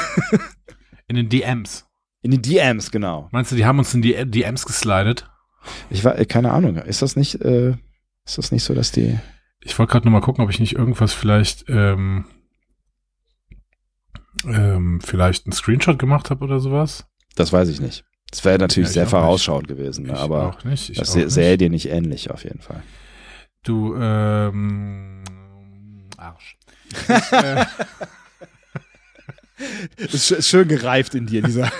In 1.07 1.15
den 1.15 1.29
DMs. 1.29 1.85
In 2.21 2.31
den 2.31 2.41
DMs, 2.41 2.91
genau. 2.91 3.29
Meinst 3.31 3.51
du, 3.51 3.55
die 3.55 3.65
haben 3.65 3.79
uns 3.79 3.93
in 3.93 4.01
die 4.01 4.13
DMs 4.29 4.65
geslidet? 4.65 5.29
Ich 5.89 6.03
war, 6.03 6.13
keine 6.25 6.51
Ahnung. 6.51 6.75
Ist 6.77 7.01
das 7.01 7.15
nicht, 7.15 7.41
äh, 7.41 7.71
ist 8.25 8.37
das 8.37 8.51
nicht 8.51 8.63
so, 8.63 8.73
dass 8.73 8.91
die, 8.91 9.17
Ich 9.61 9.77
wollte 9.79 9.91
gerade 9.91 10.05
noch 10.05 10.11
mal 10.11 10.21
gucken, 10.21 10.43
ob 10.43 10.49
ich 10.49 10.59
nicht 10.59 10.75
irgendwas 10.75 11.13
vielleicht 11.13 11.65
ähm, 11.69 12.25
ähm, 14.45 14.99
vielleicht 15.01 15.45
einen 15.45 15.53
Screenshot 15.53 15.97
gemacht 15.99 16.29
habe 16.29 16.43
oder 16.43 16.59
sowas. 16.59 17.05
das 17.35 17.51
weiß 17.53 17.69
ich 17.69 17.79
nicht. 17.81 18.03
Das 18.29 18.43
wäre 18.43 18.57
natürlich 18.57 18.89
Ja, 18.89 18.93
sehr 18.93 19.07
vorausschauend 19.07 19.67
gewesen, 19.69 20.05
ne? 20.05 20.13
Ich 20.13 20.19
aber 20.19 20.47
auch 20.49 20.63
nicht. 20.65 20.89
Ich 20.89 20.97
das 20.97 21.11
auch 21.11 21.15
sä- 21.15 21.19
nicht. 21.25 21.31
sähe 21.31 21.57
dir 21.57 21.69
nicht 21.69 21.89
ähnlich 21.89 22.29
auf 22.29 22.43
jeden 22.43 22.59
Fall. 22.61 22.83
Du, 23.63 23.95
ähm, 23.95 25.23
Arsch. 26.17 26.57
Ich, 26.91 27.31
äh, 27.31 27.65
Ist, 29.97 30.31
sch- 30.31 30.35
ist 30.35 30.47
schön 30.49 30.67
gereift 30.67 31.15
in 31.15 31.25
dir, 31.25 31.41
dieser. 31.41 31.71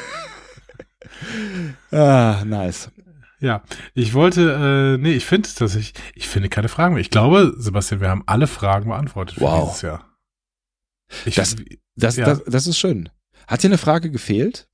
ah, 1.91 2.43
nice. 2.45 2.89
ja, 3.39 3.61
ich 3.93 4.13
wollte, 4.13 4.95
äh, 4.97 5.01
nee, 5.01 5.13
ich 5.13 5.25
finde, 5.25 5.47
dass 5.59 5.75
ich, 5.75 5.93
ich 6.15 6.27
finde 6.27 6.49
keine 6.49 6.69
Fragen 6.69 6.95
mehr. 6.95 7.01
Ich 7.01 7.11
glaube, 7.11 7.53
Sebastian, 7.57 8.01
wir 8.01 8.09
haben 8.09 8.23
alle 8.25 8.47
Fragen 8.47 8.89
beantwortet 8.89 9.35
für 9.35 9.41
Wow. 9.41 9.67
dieses 9.69 9.81
Jahr. 9.83 10.05
Ich, 11.25 11.35
Das- 11.35 11.55
Das, 11.97 12.15
Ja. 12.15 12.25
das, 12.25 12.43
das 12.45 12.67
ist 12.67 12.77
schön. 12.77 13.09
Hat 13.47 13.63
dir 13.63 13.67
eine 13.67 13.77
Frage 13.77 14.09
gefehlt? 14.11 14.67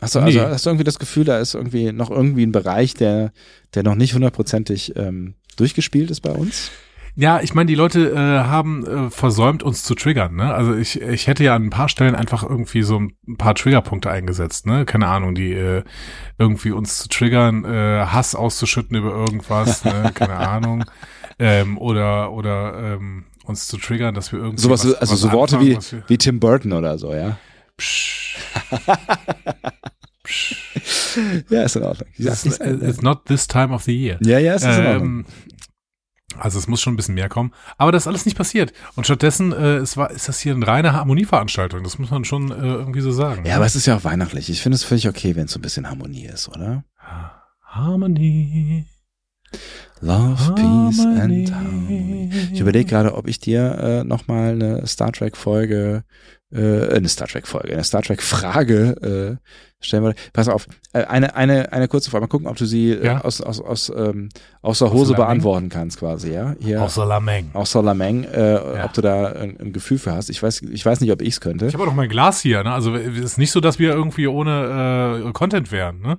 Hast 0.00 0.14
du, 0.14 0.20
Nee. 0.20 0.26
also, 0.26 0.42
hast 0.42 0.66
du 0.66 0.70
irgendwie 0.70 0.84
das 0.84 0.98
Gefühl, 1.00 1.24
da 1.24 1.38
ist 1.38 1.54
irgendwie 1.54 1.90
noch 1.92 2.10
irgendwie 2.10 2.46
ein 2.46 2.52
Bereich, 2.52 2.94
der, 2.94 3.32
der 3.74 3.82
noch 3.82 3.96
nicht 3.96 4.14
hundertprozentig 4.14 4.94
ähm, 4.96 5.34
durchgespielt 5.56 6.10
ist 6.10 6.20
bei 6.20 6.30
uns? 6.30 6.70
Ja, 7.16 7.40
ich 7.40 7.52
meine, 7.52 7.66
die 7.66 7.74
Leute 7.74 8.12
äh, 8.12 8.16
haben 8.16 8.86
äh, 8.86 9.10
versäumt, 9.10 9.64
uns 9.64 9.82
zu 9.82 9.96
triggern. 9.96 10.36
Ne? 10.36 10.54
Also 10.54 10.76
ich, 10.76 11.00
ich 11.00 11.26
hätte 11.26 11.42
ja 11.42 11.56
an 11.56 11.64
ein 11.64 11.70
paar 11.70 11.88
Stellen 11.88 12.14
einfach 12.14 12.44
irgendwie 12.44 12.82
so 12.82 13.00
ein 13.00 13.36
paar 13.36 13.56
Triggerpunkte 13.56 14.08
eingesetzt. 14.08 14.66
Ne? 14.66 14.84
Keine 14.84 15.08
Ahnung, 15.08 15.34
die 15.34 15.52
äh, 15.52 15.82
irgendwie 16.38 16.70
uns 16.70 16.98
zu 16.98 17.08
triggern, 17.08 17.64
äh, 17.64 18.06
Hass 18.06 18.36
auszuschütten 18.36 18.96
über 18.96 19.10
irgendwas. 19.10 19.84
ne? 19.84 20.12
Keine 20.14 20.36
Ahnung. 20.36 20.84
Ähm, 21.40 21.78
oder 21.78 22.32
oder 22.32 22.96
ähm, 22.96 23.24
uns 23.48 23.66
zu 23.66 23.76
triggern, 23.78 24.14
dass 24.14 24.32
wir 24.32 24.38
irgendwie 24.38 24.62
Sowas, 24.62 24.86
was, 24.86 24.94
also 24.94 25.12
was 25.14 25.20
so 25.20 25.32
Worte 25.32 25.56
anfangen, 25.56 25.82
wie, 25.82 26.02
wie 26.08 26.18
Tim 26.18 26.40
Burton 26.40 26.72
oder 26.72 26.98
so, 26.98 27.14
ja? 27.14 27.38
Psch. 27.76 28.38
Psch. 30.24 30.54
Ja, 31.48 31.62
ist 31.62 31.76
in 31.76 31.82
Ordnung. 31.82 32.08
It's, 32.16 32.44
it's 32.44 33.02
not 33.02 33.24
this 33.24 33.46
time 33.46 33.74
of 33.74 33.82
the 33.82 33.96
year. 33.96 34.18
Ja, 34.20 34.38
ja, 34.38 34.54
es 34.54 34.62
ist 34.62 34.78
in 34.78 34.86
Ordnung. 34.86 35.02
Ähm, 35.02 35.26
also 36.36 36.58
es 36.58 36.68
muss 36.68 36.80
schon 36.80 36.92
ein 36.92 36.96
bisschen 36.96 37.14
mehr 37.14 37.28
kommen. 37.28 37.52
Aber 37.78 37.90
das 37.90 38.04
ist 38.04 38.06
alles 38.06 38.26
nicht 38.26 38.36
passiert. 38.36 38.72
Und 38.94 39.04
stattdessen 39.04 39.52
äh, 39.52 39.76
es 39.76 39.96
war, 39.96 40.10
ist 40.10 40.28
das 40.28 40.38
hier 40.40 40.54
eine 40.54 40.66
reine 40.66 40.92
Harmonieveranstaltung. 40.92 41.82
Das 41.82 41.98
muss 41.98 42.10
man 42.10 42.24
schon 42.24 42.50
äh, 42.50 42.54
irgendwie 42.54 43.00
so 43.00 43.10
sagen. 43.10 43.44
Ja, 43.46 43.56
aber 43.56 43.66
es 43.66 43.74
ist 43.74 43.86
ja 43.86 43.96
auch 43.96 44.04
weihnachtlich. 44.04 44.50
Ich 44.50 44.62
finde 44.62 44.76
es 44.76 44.84
völlig 44.84 45.08
okay, 45.08 45.34
wenn 45.36 45.46
es 45.46 45.52
so 45.52 45.58
ein 45.58 45.62
bisschen 45.62 45.88
Harmonie 45.88 46.26
ist, 46.26 46.48
oder? 46.48 46.84
Harmonie. 47.64 48.86
Love, 50.00 50.54
Peace 50.54 51.00
and 51.00 51.52
Harmony. 51.52 52.30
Ich 52.52 52.60
überlege 52.60 52.88
gerade, 52.88 53.14
ob 53.14 53.26
ich 53.26 53.40
dir 53.40 53.78
äh, 53.78 54.04
nochmal 54.04 54.52
eine 54.52 54.86
Star 54.86 55.10
Trek 55.12 55.36
Folge, 55.36 56.04
äh, 56.52 56.88
eine 56.94 57.08
Star 57.08 57.26
Trek 57.26 57.46
Folge, 57.48 57.72
eine 57.72 57.82
Star 57.84 58.02
Trek 58.02 58.22
Frage 58.22 59.38
äh, 59.40 59.84
stellen 59.84 60.04
würde. 60.04 60.16
Pass 60.32 60.48
auf, 60.48 60.66
äh, 60.92 61.02
eine, 61.04 61.34
eine, 61.34 61.72
eine 61.72 61.88
kurze 61.88 62.10
Frage. 62.10 62.22
Mal 62.22 62.28
gucken, 62.28 62.46
ob 62.46 62.56
du 62.56 62.64
sie 62.64 62.92
äh, 62.92 63.04
Ja. 63.04 63.20
aus, 63.22 63.40
aus, 63.40 63.60
aus, 63.60 63.92
ähm, 63.94 64.28
aus 64.62 64.78
der 64.78 64.92
Hose 64.92 65.12
der 65.14 65.22
beantworten 65.22 65.68
kannst, 65.68 65.98
quasi, 65.98 66.32
ja? 66.32 66.54
Hier. 66.60 66.80
Außer 66.82 67.04
Lameng. 67.04 67.50
Außer 67.54 67.82
Lameng, 67.82 68.22
äh, 68.24 68.52
Ja. 68.54 68.84
ob 68.84 68.92
du 68.92 69.00
da 69.00 69.32
ein, 69.32 69.58
ein 69.60 69.72
Gefühl 69.72 69.98
für 69.98 70.12
hast. 70.12 70.30
Ich 70.30 70.40
weiß, 70.42 70.62
ich 70.62 70.86
weiß 70.86 71.00
nicht, 71.00 71.10
ob 71.10 71.22
ich 71.22 71.28
es 71.30 71.40
könnte. 71.40 71.66
Ich 71.66 71.74
habe 71.74 71.84
doch 71.86 71.94
mein 71.94 72.08
Glas 72.08 72.40
hier, 72.40 72.62
ne? 72.62 72.72
Also 72.72 72.94
es 72.94 73.18
ist 73.18 73.38
nicht 73.38 73.50
so, 73.50 73.60
dass 73.60 73.78
wir 73.80 73.92
irgendwie 73.94 74.28
ohne 74.28 75.24
äh, 75.26 75.32
Content 75.32 75.72
wären, 75.72 76.00
ne? 76.00 76.18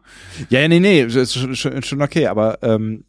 Ja, 0.49 0.67
nee, 0.67 0.79
nee, 0.81 1.01
ist 1.01 1.33
schon, 1.33 1.55
schon, 1.55 1.81
schon 1.81 2.01
okay, 2.01 2.27
aber 2.27 2.61
ähm, 2.61 3.05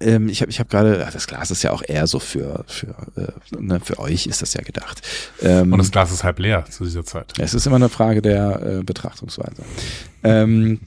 ähm, 0.00 0.28
ich 0.28 0.40
habe 0.40 0.50
ich 0.50 0.60
hab 0.60 0.70
gerade, 0.70 1.08
das 1.12 1.26
Glas 1.26 1.50
ist 1.50 1.62
ja 1.62 1.72
auch 1.72 1.82
eher 1.86 2.06
so 2.06 2.18
für, 2.18 2.64
für, 2.66 2.94
äh, 3.16 3.32
ne, 3.58 3.80
für 3.80 3.98
euch 3.98 4.26
ist 4.26 4.42
das 4.42 4.54
ja 4.54 4.62
gedacht. 4.62 5.02
Ähm, 5.40 5.72
Und 5.72 5.78
das 5.78 5.90
Glas 5.90 6.10
ist 6.10 6.24
halb 6.24 6.38
leer 6.38 6.64
zu 6.66 6.84
dieser 6.84 7.04
Zeit. 7.04 7.34
es 7.38 7.54
ist 7.54 7.66
immer 7.66 7.76
eine 7.76 7.88
Frage 7.88 8.22
der 8.22 8.62
äh, 8.62 8.82
Betrachtungsweise. 8.82 9.62
Ähm, 10.24 10.80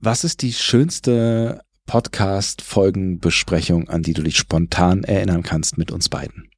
was 0.00 0.24
ist 0.24 0.42
die 0.42 0.52
schönste 0.52 1.62
Podcast-Folgenbesprechung, 1.86 3.88
an 3.88 4.02
die 4.02 4.14
du 4.14 4.22
dich 4.22 4.36
spontan 4.38 5.04
erinnern 5.04 5.42
kannst 5.42 5.78
mit 5.78 5.90
uns 5.90 6.08
beiden? 6.08 6.48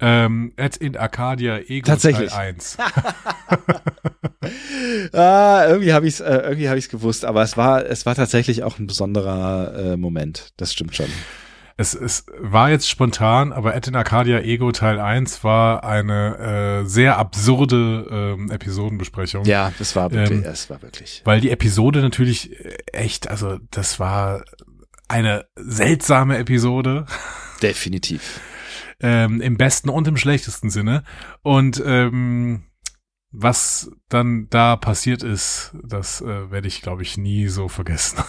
Ähm, 0.00 0.52
at 0.56 0.76
in 0.76 0.96
Arcadia 0.96 1.58
Ego 1.58 1.86
Tatsächlich. 1.86 2.30
Teil 2.30 2.54
1. 2.54 2.76
ah, 5.12 5.64
irgendwie 5.68 5.92
habe 5.92 6.06
ich 6.06 6.14
es 6.14 6.20
äh, 6.20 6.34
irgendwie 6.44 6.68
habe 6.68 6.78
ich 6.78 6.86
es 6.86 6.90
gewusst, 6.90 7.24
aber 7.24 7.42
es 7.42 7.56
war 7.56 7.84
es 7.86 8.06
war 8.06 8.14
tatsächlich 8.14 8.62
auch 8.62 8.78
ein 8.78 8.86
besonderer 8.86 9.92
äh, 9.92 9.96
Moment. 9.96 10.52
Das 10.56 10.72
stimmt 10.72 10.94
schon. 10.94 11.06
Es, 11.76 11.92
es 11.92 12.26
war 12.38 12.70
jetzt 12.70 12.88
spontan, 12.88 13.52
aber 13.52 13.74
At 13.74 13.88
in 13.88 13.96
Arcadia 13.96 14.38
Ego 14.40 14.70
Teil 14.70 15.00
1 15.00 15.42
war 15.42 15.82
eine 15.82 16.82
äh, 16.84 16.88
sehr 16.88 17.18
absurde 17.18 18.06
ähm, 18.38 18.50
Episodenbesprechung. 18.52 19.44
Ja, 19.44 19.72
das 19.78 19.96
war 19.96 20.12
wirklich, 20.12 20.44
Ähm, 20.44 20.50
es 20.52 20.70
war 20.70 20.82
wirklich. 20.82 21.22
Weil 21.24 21.40
die 21.40 21.50
Episode 21.50 22.00
natürlich 22.00 22.52
äh, 22.64 22.76
echt, 22.92 23.28
also 23.28 23.58
das 23.72 23.98
war 23.98 24.44
eine 25.08 25.46
seltsame 25.56 26.38
Episode. 26.38 27.06
Definitiv. 27.60 28.40
ähm, 29.00 29.40
im 29.40 29.56
besten 29.56 29.88
und 29.88 30.06
im 30.06 30.16
schlechtesten 30.16 30.70
Sinne. 30.70 31.02
Und 31.42 31.82
ähm, 31.84 32.62
was 33.36 33.90
dann 34.08 34.48
da 34.48 34.76
passiert 34.76 35.24
ist, 35.24 35.74
das 35.82 36.20
äh, 36.20 36.50
werde 36.50 36.68
ich, 36.68 36.82
glaube 36.82 37.02
ich, 37.02 37.16
nie 37.16 37.48
so 37.48 37.68
vergessen. 37.68 38.22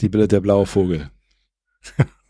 Die, 0.00 0.10
der 0.10 0.40
blaue 0.40 0.66
Vogel. 0.66 1.10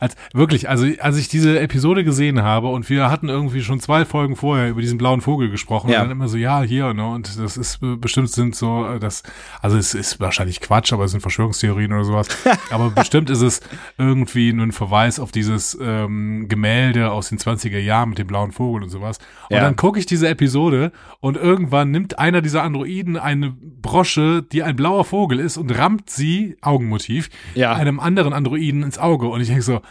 Als, 0.00 0.16
wirklich, 0.32 0.68
also 0.68 0.86
als 1.00 1.16
ich 1.18 1.28
diese 1.28 1.60
Episode 1.60 2.02
gesehen 2.04 2.42
habe 2.42 2.68
und 2.68 2.88
wir 2.88 3.10
hatten 3.10 3.28
irgendwie 3.28 3.62
schon 3.62 3.80
zwei 3.80 4.04
Folgen 4.06 4.34
vorher 4.34 4.70
über 4.70 4.80
diesen 4.80 4.96
blauen 4.98 5.20
Vogel 5.20 5.50
gesprochen 5.50 5.90
Ja. 5.90 5.98
und 6.00 6.04
dann 6.08 6.10
immer 6.16 6.26
so, 6.28 6.38
ja, 6.38 6.62
hier, 6.62 6.94
ne, 6.94 7.06
und 7.06 7.38
das 7.38 7.56
ist 7.58 7.82
äh, 7.82 7.96
bestimmt 7.96 8.30
sind 8.30 8.56
so, 8.56 8.86
äh, 8.86 8.98
das, 8.98 9.22
also 9.60 9.76
es 9.76 9.92
ist 9.94 10.18
wahrscheinlich 10.18 10.60
Quatsch, 10.62 10.92
aber 10.94 11.04
es 11.04 11.10
sind 11.10 11.20
Verschwörungstheorien 11.20 11.92
oder 11.92 12.04
sowas. 12.04 12.28
aber 12.70 12.90
bestimmt 12.90 13.28
ist 13.30 13.42
es 13.42 13.60
irgendwie 13.98 14.52
nur 14.54 14.66
ein 14.66 14.72
Verweis 14.72 15.20
auf 15.20 15.32
dieses 15.32 15.78
ähm, 15.80 16.46
Gemälde 16.48 17.10
aus 17.12 17.28
den 17.28 17.38
20er 17.38 17.78
Jahren 17.78 18.08
mit 18.08 18.18
dem 18.18 18.26
blauen 18.26 18.52
Vogel 18.52 18.82
und 18.82 18.88
sowas. 18.88 19.18
Und 19.50 19.56
Ja. 19.56 19.62
dann 19.62 19.76
gucke 19.76 19.98
ich 19.98 20.06
diese 20.06 20.28
Episode 20.28 20.92
und 21.20 21.36
irgendwann 21.36 21.90
nimmt 21.90 22.18
einer 22.18 22.40
dieser 22.40 22.62
Androiden 22.62 23.18
eine 23.18 23.50
Brosche, 23.82 24.42
die 24.42 24.62
ein 24.62 24.76
blauer 24.76 25.04
Vogel 25.04 25.40
ist 25.40 25.58
und 25.58 25.70
rammt 25.76 26.08
sie, 26.08 26.56
Augenmotiv, 26.62 27.28
Ja. 27.54 27.74
einem 27.74 28.00
anderen 28.00 28.32
Androiden 28.32 28.82
ins 28.82 28.98
Auge. 28.98 29.28
Und 29.28 29.40
ich 29.42 29.48
denke 29.48 29.62
so, 29.62 29.82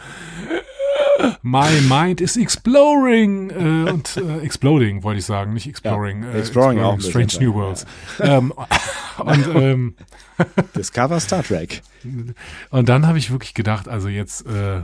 My 1.42 1.80
mind 1.82 2.20
is 2.20 2.36
exploring 2.36 3.50
äh, 3.50 3.90
und 3.90 4.16
äh, 4.16 4.38
exploding 4.40 5.02
wollte 5.02 5.18
ich 5.18 5.26
sagen, 5.26 5.52
nicht 5.52 5.66
exploring. 5.66 6.22
Ja, 6.22 6.30
äh, 6.30 6.38
exploring 6.38 6.80
auch 6.80 7.00
Strange 7.00 7.32
New 7.40 7.50
ja. 7.50 7.54
Worlds. 7.54 7.86
Ähm, 8.20 8.52
und 9.18 9.46
ähm, 9.54 9.94
Discover 10.76 11.20
Star 11.20 11.42
Trek. 11.42 11.82
und 12.70 12.88
dann 12.88 13.06
habe 13.06 13.18
ich 13.18 13.30
wirklich 13.30 13.54
gedacht, 13.54 13.88
also 13.88 14.08
jetzt 14.08 14.46
äh, 14.46 14.80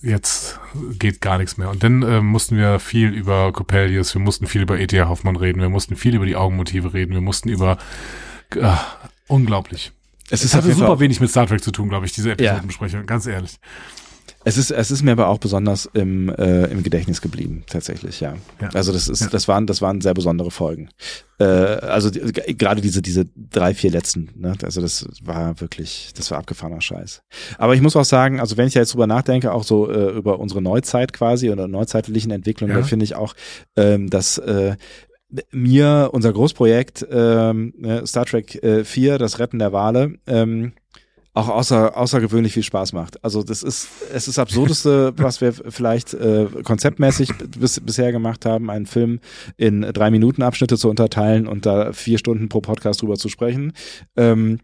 jetzt 0.00 0.58
geht 0.98 1.20
gar 1.20 1.38
nichts 1.38 1.56
mehr. 1.56 1.70
Und 1.70 1.82
dann 1.82 2.02
äh, 2.02 2.20
mussten 2.20 2.56
wir 2.56 2.80
viel 2.80 3.10
über 3.10 3.52
Coppelius, 3.52 4.14
wir 4.14 4.20
mussten 4.20 4.46
viel 4.46 4.62
über 4.62 4.78
E.T.A. 4.78 5.08
Hoffmann 5.08 5.36
reden, 5.36 5.60
wir 5.60 5.68
mussten 5.68 5.96
viel 5.96 6.14
über 6.14 6.26
die 6.26 6.36
Augenmotive 6.36 6.92
reden, 6.92 7.12
wir 7.12 7.20
mussten 7.20 7.48
über 7.48 7.78
äh, 8.56 8.74
unglaublich. 9.28 9.92
Es 10.30 10.44
Es 10.44 10.54
hatte 10.54 10.72
super 10.72 10.88
Fall, 10.88 11.00
wenig 11.00 11.20
mit 11.20 11.30
Star 11.30 11.46
Trek 11.46 11.62
zu 11.62 11.70
tun, 11.70 11.88
glaube 11.88 12.06
ich, 12.06 12.12
diese 12.12 12.32
Episodenbesprechung, 12.32 13.06
ganz 13.06 13.26
ehrlich. 13.26 13.58
Es 14.48 14.56
ist, 14.56 14.70
es 14.70 14.90
ist 14.90 15.02
mir 15.02 15.12
aber 15.12 15.28
auch 15.28 15.38
besonders 15.38 15.88
im, 15.92 16.28
äh, 16.30 16.64
im 16.66 16.82
Gedächtnis 16.82 17.20
geblieben, 17.20 17.64
tatsächlich, 17.68 18.20
ja. 18.20 18.34
Ja. 18.60 18.68
Also 18.74 18.92
das 18.92 19.08
ist, 19.08 19.20
Ja. 19.20 19.28
das 19.28 19.46
waren, 19.48 19.66
das 19.66 19.80
waren 19.82 20.00
sehr 20.00 20.14
besondere 20.14 20.50
Folgen. 20.50 20.88
Äh, 21.38 21.44
also 21.44 22.10
die, 22.10 22.20
gerade 22.56 22.80
diese, 22.80 23.00
diese 23.02 23.26
drei, 23.36 23.74
vier 23.74 23.90
letzten, 23.90 24.30
ne? 24.36 24.54
Also 24.62 24.80
das 24.80 25.06
war 25.22 25.60
wirklich, 25.60 26.12
das 26.16 26.30
war 26.30 26.38
abgefahrener 26.38 26.80
Scheiß. 26.80 27.22
Aber 27.58 27.74
ich 27.74 27.80
muss 27.80 27.94
auch 27.96 28.04
sagen, 28.04 28.40
also 28.40 28.56
wenn 28.56 28.66
ich 28.66 28.74
da 28.74 28.80
jetzt 28.80 28.92
drüber 28.94 29.06
nachdenke, 29.06 29.52
auch 29.52 29.64
so 29.64 29.90
äh, 29.90 30.10
über 30.16 30.38
unsere 30.40 30.62
Neuzeit 30.62 31.12
quasi 31.12 31.50
oder 31.50 31.68
neuzeitlichen 31.68 32.30
Entwicklung, 32.30 32.70
Ja. 32.70 32.76
da 32.76 32.82
finde 32.82 33.04
ich 33.04 33.14
auch, 33.14 33.34
ähm, 33.76 34.08
dass 34.10 34.38
äh, 34.38 34.76
mir 35.52 36.08
unser 36.12 36.32
Großprojekt 36.32 37.06
ähm, 37.10 37.74
ne, 37.76 38.06
Star 38.06 38.24
Trek 38.24 38.62
äh, 38.62 38.84
4, 38.84 39.18
das 39.18 39.38
Retten 39.38 39.58
der 39.58 39.72
Wale, 39.72 40.14
ähm, 40.26 40.72
auch 41.38 41.48
außer, 41.48 41.96
außergewöhnlich 41.96 42.52
viel 42.52 42.62
Spaß 42.62 42.92
macht. 42.92 43.22
Also 43.24 43.42
das 43.42 43.62
ist, 43.62 43.88
es 44.10 44.26
ist 44.26 44.28
das 44.28 44.38
absurdeste, 44.38 45.12
was 45.16 45.40
wir 45.40 45.52
vielleicht 45.52 46.14
äh, 46.14 46.46
konzeptmäßig 46.64 47.30
bis, 47.58 47.80
bisher 47.80 48.10
gemacht 48.10 48.44
haben, 48.44 48.70
einen 48.70 48.86
Film 48.86 49.20
in 49.56 49.82
drei 49.82 50.10
Minuten 50.10 50.42
Abschnitte 50.42 50.76
zu 50.76 50.90
unterteilen 50.90 51.46
und 51.46 51.64
da 51.64 51.92
vier 51.92 52.18
Stunden 52.18 52.48
pro 52.48 52.60
Podcast 52.60 53.02
drüber 53.02 53.16
zu 53.16 53.28
sprechen. 53.28 53.72
Ähm, 54.16 54.58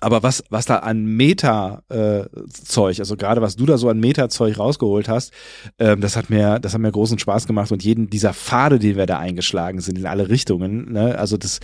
aber 0.00 0.22
was, 0.22 0.44
was 0.50 0.66
da 0.66 0.76
an 0.80 1.06
Meta-Zeug, 1.06 2.98
also 2.98 3.16
gerade 3.16 3.40
was 3.40 3.56
du 3.56 3.64
da 3.64 3.78
so 3.78 3.88
an 3.88 3.98
Meta-Zeug 3.98 4.58
rausgeholt 4.58 5.08
hast, 5.08 5.32
ähm, 5.78 6.02
das 6.02 6.16
hat 6.16 6.28
mir, 6.28 6.58
das 6.58 6.74
hat 6.74 6.82
mir 6.82 6.92
großen 6.92 7.18
Spaß 7.18 7.46
gemacht 7.46 7.72
und 7.72 7.82
jeden 7.82 8.10
dieser 8.10 8.34
Pfade, 8.34 8.78
den 8.78 8.96
wir 8.96 9.06
da 9.06 9.18
eingeschlagen 9.18 9.80
sind 9.80 9.98
in 9.98 10.06
alle 10.06 10.28
Richtungen, 10.28 10.92
ne, 10.92 11.16
also 11.16 11.38
das, 11.38 11.60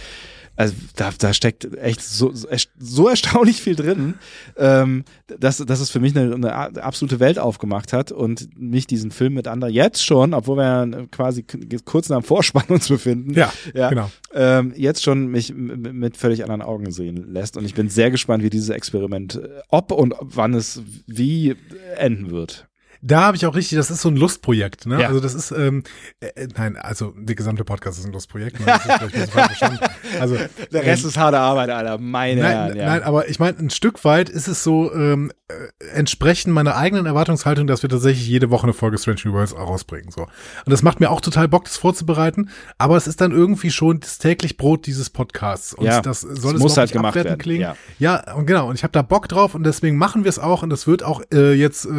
also 0.56 0.74
da, 0.96 1.10
da 1.18 1.32
steckt 1.32 1.76
echt 1.76 2.02
so, 2.02 2.32
so 2.78 3.08
erstaunlich 3.08 3.62
viel 3.62 3.74
drin, 3.74 4.14
ähm, 4.56 5.04
dass, 5.26 5.58
dass 5.58 5.80
es 5.80 5.90
für 5.90 6.00
mich 6.00 6.16
eine, 6.16 6.34
eine 6.34 6.82
absolute 6.82 7.20
Welt 7.20 7.38
aufgemacht 7.38 7.92
hat 7.92 8.12
und 8.12 8.48
mich 8.58 8.86
diesen 8.86 9.10
Film 9.10 9.34
mit 9.34 9.48
anderen 9.48 9.72
jetzt 9.72 10.04
schon, 10.04 10.34
obwohl 10.34 10.58
wir 10.58 10.64
ja 10.64 11.06
quasi 11.10 11.44
kurz 11.84 12.08
nach 12.08 12.18
dem 12.18 12.24
Vorspann 12.24 12.66
uns 12.68 12.88
befinden, 12.88 13.34
Ja, 13.34 13.52
ja 13.74 13.88
genau. 13.88 14.10
ähm, 14.34 14.74
jetzt 14.76 15.02
schon 15.02 15.28
mich 15.28 15.54
mit 15.54 16.16
völlig 16.16 16.42
anderen 16.42 16.62
Augen 16.62 16.92
sehen 16.92 17.32
lässt 17.32 17.56
und 17.56 17.64
ich 17.64 17.74
bin 17.74 17.88
sehr 17.88 18.10
gespannt, 18.10 18.42
wie 18.42 18.50
dieses 18.50 18.68
Experiment, 18.68 19.40
ob 19.68 19.90
und 19.92 20.14
wann 20.20 20.54
es 20.54 20.82
wie 21.06 21.56
enden 21.96 22.30
wird. 22.30 22.68
Da 23.04 23.22
habe 23.22 23.36
ich 23.36 23.44
auch 23.46 23.54
richtig, 23.56 23.76
das 23.76 23.90
ist 23.90 24.00
so 24.00 24.08
ein 24.08 24.16
Lustprojekt, 24.16 24.86
ne? 24.86 25.00
Ja. 25.00 25.08
Also 25.08 25.18
das 25.18 25.34
ist, 25.34 25.50
ähm, 25.50 25.82
äh, 26.20 26.46
nein, 26.56 26.76
also 26.76 27.12
der 27.16 27.34
gesamte 27.34 27.64
Podcast 27.64 27.98
ist 27.98 28.06
ein 28.06 28.12
Lustprojekt. 28.12 28.60
Ne? 28.60 28.66
Also 30.20 30.36
Der 30.72 30.84
Rest 30.84 31.04
ist 31.04 31.16
harte 31.16 31.38
Arbeit, 31.38 31.70
Alter, 31.70 31.98
meine 31.98 32.42
Nein, 32.42 32.50
Herren. 32.52 32.76
Ja. 32.76 32.86
nein, 32.86 33.02
aber 33.02 33.28
ich 33.28 33.38
meine, 33.38 33.58
ein 33.58 33.70
Stück 33.70 34.04
weit 34.04 34.28
ist 34.28 34.46
es 34.46 34.62
so 34.62 34.92
ähm, 34.94 35.32
äh, 35.48 35.54
entsprechend 35.94 36.54
meiner 36.54 36.76
eigenen 36.76 37.06
Erwartungshaltung, 37.06 37.66
dass 37.66 37.82
wir 37.82 37.90
tatsächlich 37.90 38.26
jede 38.28 38.50
Woche 38.50 38.64
eine 38.64 38.72
Folge 38.72 38.98
Strange 38.98 39.20
New 39.24 39.32
Worlds 39.32 39.56
rausbringen. 39.56 40.10
So. 40.10 40.22
Und 40.22 40.30
das 40.66 40.82
macht 40.82 41.00
mir 41.00 41.10
auch 41.10 41.20
total 41.20 41.48
Bock, 41.48 41.64
das 41.64 41.76
vorzubereiten, 41.76 42.50
aber 42.78 42.96
es 42.96 43.06
ist 43.06 43.20
dann 43.20 43.32
irgendwie 43.32 43.70
schon 43.70 43.98
das 44.00 44.18
täglich 44.18 44.56
Brot 44.56 44.86
dieses 44.86 45.10
Podcasts. 45.10 45.74
Und 45.74 45.86
Ja, 45.86 46.00
das 46.00 46.20
soll 46.20 46.54
es 46.56 46.60
muss 46.60 46.76
halt 46.76 46.92
gemacht 46.92 47.14
werden, 47.16 47.38
klingen. 47.38 47.62
ja. 47.62 47.76
Ja, 47.98 48.34
und 48.34 48.46
genau. 48.46 48.68
Und 48.68 48.76
ich 48.76 48.84
habe 48.84 48.92
da 48.92 49.02
Bock 49.02 49.28
drauf 49.28 49.54
und 49.54 49.64
deswegen 49.64 49.96
machen 49.96 50.24
wir 50.24 50.28
es 50.28 50.38
auch 50.38 50.62
und 50.62 50.70
das 50.70 50.86
wird 50.86 51.02
auch 51.02 51.20
äh, 51.32 51.52
jetzt 51.52 51.84
äh, 51.86 51.90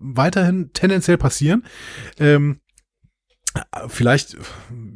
weiterhin 0.00 0.51
tendenziell 0.72 1.18
passieren. 1.18 1.64
Ähm, 2.18 2.60
Vielleicht, 3.88 4.36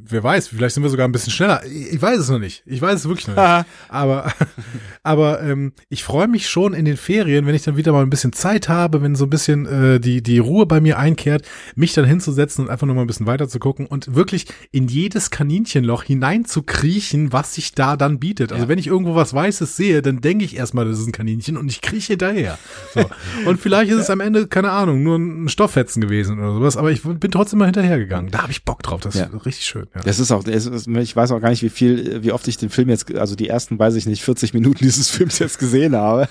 wer 0.08 0.22
weiß, 0.22 0.48
vielleicht 0.48 0.74
sind 0.74 0.82
wir 0.82 0.90
sogar 0.90 1.06
ein 1.06 1.12
bisschen 1.12 1.32
schneller. 1.32 1.62
Ich 1.66 2.00
weiß 2.00 2.18
es 2.18 2.28
noch 2.28 2.38
nicht. 2.38 2.62
Ich 2.66 2.80
weiß 2.80 2.94
es 3.00 3.08
wirklich 3.08 3.28
noch 3.28 3.36
nicht. 3.36 3.66
aber 3.88 4.32
aber 5.02 5.42
ähm, 5.42 5.72
ich 5.88 6.04
freue 6.04 6.28
mich 6.28 6.48
schon 6.48 6.74
in 6.74 6.84
den 6.84 6.96
Ferien, 6.96 7.46
wenn 7.46 7.54
ich 7.54 7.62
dann 7.62 7.76
wieder 7.76 7.92
mal 7.92 8.02
ein 8.02 8.10
bisschen 8.10 8.32
Zeit 8.32 8.68
habe, 8.68 9.02
wenn 9.02 9.14
so 9.14 9.24
ein 9.24 9.30
bisschen 9.30 9.66
äh, 9.66 10.00
die, 10.00 10.22
die 10.22 10.38
Ruhe 10.38 10.66
bei 10.66 10.80
mir 10.80 10.98
einkehrt, 10.98 11.44
mich 11.74 11.92
dann 11.94 12.04
hinzusetzen 12.04 12.64
und 12.64 12.70
einfach 12.70 12.86
nur 12.86 12.96
mal 12.96 13.02
ein 13.02 13.06
bisschen 13.06 13.26
weiter 13.26 13.48
zu 13.48 13.58
gucken 13.58 13.86
und 13.86 14.14
wirklich 14.14 14.46
in 14.72 14.88
jedes 14.88 15.30
Kaninchenloch 15.30 16.02
hinein 16.02 16.44
zu 16.44 16.62
kriechen, 16.62 17.32
was 17.32 17.54
sich 17.54 17.72
da 17.72 17.96
dann 17.96 18.18
bietet. 18.18 18.52
Also 18.52 18.68
wenn 18.68 18.78
ich 18.78 18.86
irgendwo 18.86 19.14
was 19.14 19.32
Weißes 19.34 19.76
sehe, 19.76 20.02
dann 20.02 20.20
denke 20.20 20.44
ich 20.44 20.56
erstmal, 20.56 20.86
das 20.86 20.98
ist 20.98 21.06
ein 21.06 21.12
Kaninchen 21.12 21.56
und 21.56 21.68
ich 21.68 21.80
krieche 21.80 22.14
hinterher. 22.14 22.58
So. 22.94 23.04
Und 23.46 23.60
vielleicht 23.60 23.90
ist 23.92 23.98
es 23.98 24.10
am 24.10 24.20
Ende, 24.20 24.46
keine 24.46 24.70
Ahnung, 24.70 25.02
nur 25.02 25.16
ein 25.18 25.48
Stofffetzen 25.48 26.00
gewesen 26.00 26.38
oder 26.38 26.54
sowas, 26.54 26.76
aber 26.76 26.90
ich 26.90 27.02
bin 27.02 27.30
trotzdem 27.30 27.58
mal 27.58 27.66
hinterhergegangen. 27.66 28.30
Da 28.30 28.42
habe 28.42 28.50
ich 28.52 28.64
Bock 28.64 28.82
drauf. 28.82 29.00
Das 29.00 29.14
Ja. 29.14 29.26
ist 29.26 29.46
richtig 29.46 29.66
schön. 29.66 29.86
Ja. 29.96 30.02
Das 30.02 30.18
ist 30.18 30.30
auch, 30.30 30.44
es 30.46 30.66
ist, 30.66 30.86
ich 30.86 31.16
weiß 31.16 31.30
auch 31.32 31.40
gar 31.40 31.50
nicht, 31.50 31.62
wie 31.62 31.70
viel, 31.70 32.22
wie 32.22 32.32
oft 32.32 32.46
ich 32.48 32.56
den 32.58 32.70
Film 32.70 32.88
jetzt, 32.88 33.12
also 33.14 33.34
die 33.34 33.48
ersten, 33.48 33.78
weiß 33.78 33.94
ich 33.94 34.06
nicht, 34.06 34.22
40 34.22 34.54
Minuten 34.54 34.78
dieses 34.84 35.10
Films 35.10 35.38
jetzt 35.38 35.58
gesehen 35.58 35.96
habe. 35.96 36.28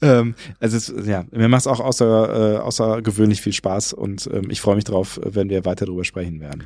Ähm, 0.00 0.34
also 0.60 0.76
es 0.76 0.92
ja, 1.06 1.24
mir 1.30 1.48
macht 1.48 1.60
es 1.62 1.66
auch 1.66 1.80
außer, 1.80 2.54
äh, 2.54 2.56
außergewöhnlich 2.58 3.40
viel 3.40 3.52
Spaß 3.52 3.92
und 3.92 4.28
ähm, 4.32 4.50
ich 4.50 4.60
freue 4.60 4.76
mich 4.76 4.84
drauf, 4.84 5.20
wenn 5.24 5.50
wir 5.50 5.64
weiter 5.64 5.86
darüber 5.86 6.04
sprechen 6.04 6.40
werden. 6.40 6.64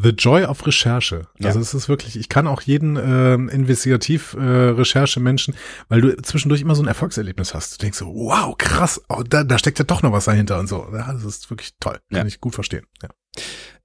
The 0.00 0.10
Joy 0.10 0.44
of 0.44 0.64
Recherche. 0.64 1.26
Also 1.42 1.58
Ja. 1.58 1.62
es 1.62 1.74
ist 1.74 1.88
wirklich, 1.88 2.16
ich 2.16 2.28
kann 2.28 2.46
auch 2.46 2.60
jeden 2.62 2.96
ähm, 2.96 3.48
Investigativ-Recherche-Menschen, 3.48 5.54
weil 5.88 6.00
du 6.00 6.16
zwischendurch 6.22 6.60
immer 6.60 6.74
so 6.74 6.82
ein 6.82 6.88
Erfolgserlebnis 6.88 7.54
hast. 7.54 7.74
Du 7.74 7.78
denkst 7.84 7.98
so, 7.98 8.06
wow, 8.06 8.56
krass, 8.56 9.00
oh, 9.08 9.22
da, 9.28 9.44
da 9.44 9.58
steckt 9.58 9.78
ja 9.78 9.84
doch 9.84 10.02
noch 10.02 10.12
was 10.12 10.26
dahinter 10.26 10.58
und 10.58 10.68
so. 10.68 10.86
Ja, 10.92 11.12
das 11.12 11.24
ist 11.24 11.50
wirklich 11.50 11.70
toll. 11.80 11.98
Kann 12.10 12.20
Ja. 12.20 12.26
ich 12.26 12.40
gut 12.40 12.54
verstehen. 12.54 12.84
Ja. 13.02 13.08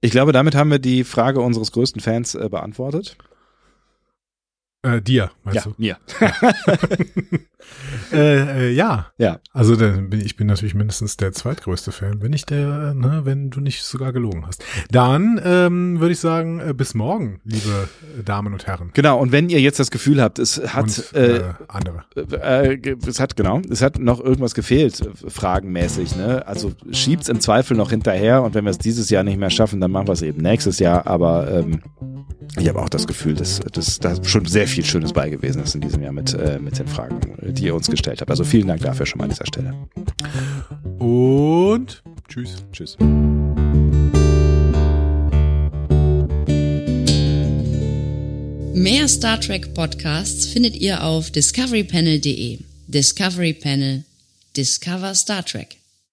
Ich 0.00 0.10
glaube, 0.10 0.32
damit 0.32 0.54
haben 0.54 0.70
wir 0.70 0.78
die 0.78 1.04
Frage 1.04 1.40
unseres 1.40 1.72
größten 1.72 2.00
Fans 2.00 2.34
äh, 2.34 2.48
beantwortet. 2.50 3.16
Äh, 4.84 5.00
dir, 5.00 5.30
meinst 5.44 5.64
ja, 5.64 5.72
du? 5.72 5.74
mir. 5.78 5.96
Äh, 8.12 8.68
äh, 8.68 8.72
ja. 8.72 9.06
Ja. 9.18 9.40
Also 9.52 9.76
bin, 9.76 10.20
ich 10.20 10.36
bin 10.36 10.46
natürlich 10.46 10.74
mindestens 10.74 11.16
der 11.16 11.32
zweitgrößte 11.32 11.92
Fan, 11.92 12.20
wenn 12.22 12.30
nicht 12.30 12.50
der, 12.50 12.94
ne, 12.94 13.22
wenn 13.24 13.50
du 13.50 13.60
nicht 13.60 13.82
sogar 13.82 14.12
gelogen 14.12 14.46
hast. 14.46 14.62
Dann 14.90 15.40
ähm, 15.44 16.00
würde 16.00 16.12
ich 16.12 16.20
sagen, 16.20 16.60
äh, 16.60 16.74
bis 16.74 16.94
morgen, 16.94 17.40
liebe 17.44 17.88
Damen 18.24 18.52
und 18.52 18.66
Herren. 18.66 18.90
Genau, 18.92 19.18
und 19.18 19.32
wenn 19.32 19.48
ihr 19.48 19.60
jetzt 19.60 19.80
das 19.80 19.90
Gefühl 19.90 20.22
habt, 20.22 20.38
es 20.38 20.74
hat 20.74 20.84
und 20.84 21.14
äh, 21.14 21.36
äh, 21.38 21.44
andere. 21.68 22.04
äh, 22.14 22.96
es 23.06 23.20
hat 23.20 23.36
genau, 23.36 23.60
es 23.70 23.82
hat 23.82 23.98
noch 23.98 24.20
irgendwas 24.20 24.54
gefehlt, 24.54 25.08
fragenmäßig. 25.26 26.16
Ne? 26.16 26.46
Also 26.46 26.72
schiebt's 26.90 27.28
im 27.28 27.40
Zweifel 27.40 27.76
noch 27.76 27.90
hinterher 27.90 28.42
und 28.42 28.54
wenn 28.54 28.64
wir 28.64 28.70
es 28.70 28.78
dieses 28.78 29.10
Jahr 29.10 29.24
nicht 29.24 29.38
mehr 29.38 29.50
schaffen, 29.50 29.80
dann 29.80 29.90
machen 29.90 30.08
wir 30.08 30.12
es 30.12 30.22
eben 30.22 30.42
nächstes 30.42 30.78
Jahr. 30.78 31.06
Aber 31.06 31.50
ähm, 31.50 31.80
ich 32.58 32.68
habe 32.68 32.80
auch 32.80 32.88
das 32.88 33.06
Gefühl, 33.06 33.34
dass, 33.34 33.60
dass 33.60 33.98
da 33.98 34.22
schon 34.24 34.46
sehr 34.46 34.68
viel 34.68 34.84
Schönes 34.84 35.12
bei 35.12 35.28
gewesen 35.28 35.62
ist 35.62 35.74
in 35.74 35.80
diesem 35.80 36.02
Jahr 36.02 36.12
mit, 36.12 36.34
äh, 36.34 36.58
mit 36.58 36.78
den 36.78 36.86
Fragen, 36.86 37.20
die 37.52 37.64
ihr 37.64 37.74
uns 37.74 37.88
gestellt 37.88 38.20
habt. 38.20 38.30
Also 38.30 38.44
vielen 38.44 38.68
Dank 38.68 38.82
dafür 38.82 39.06
schon 39.06 39.18
mal 39.18 39.24
an 39.24 39.30
dieser 39.30 39.46
Stelle. 39.46 39.74
Und 40.98 42.02
tschüss. 42.28 42.64
Tschüss. 42.72 42.96
Mehr 48.76 49.08
Star 49.08 49.40
Trek 49.40 49.72
Podcasts 49.74 50.46
findet 50.46 50.76
ihr 50.76 51.02
auf 51.02 51.30
discoverypanel.de. 51.30 52.58
Discovery 52.86 53.54
Panel. 53.54 54.04
Discover 54.56 55.14
Star 55.14 55.44
Trek. 55.44 55.78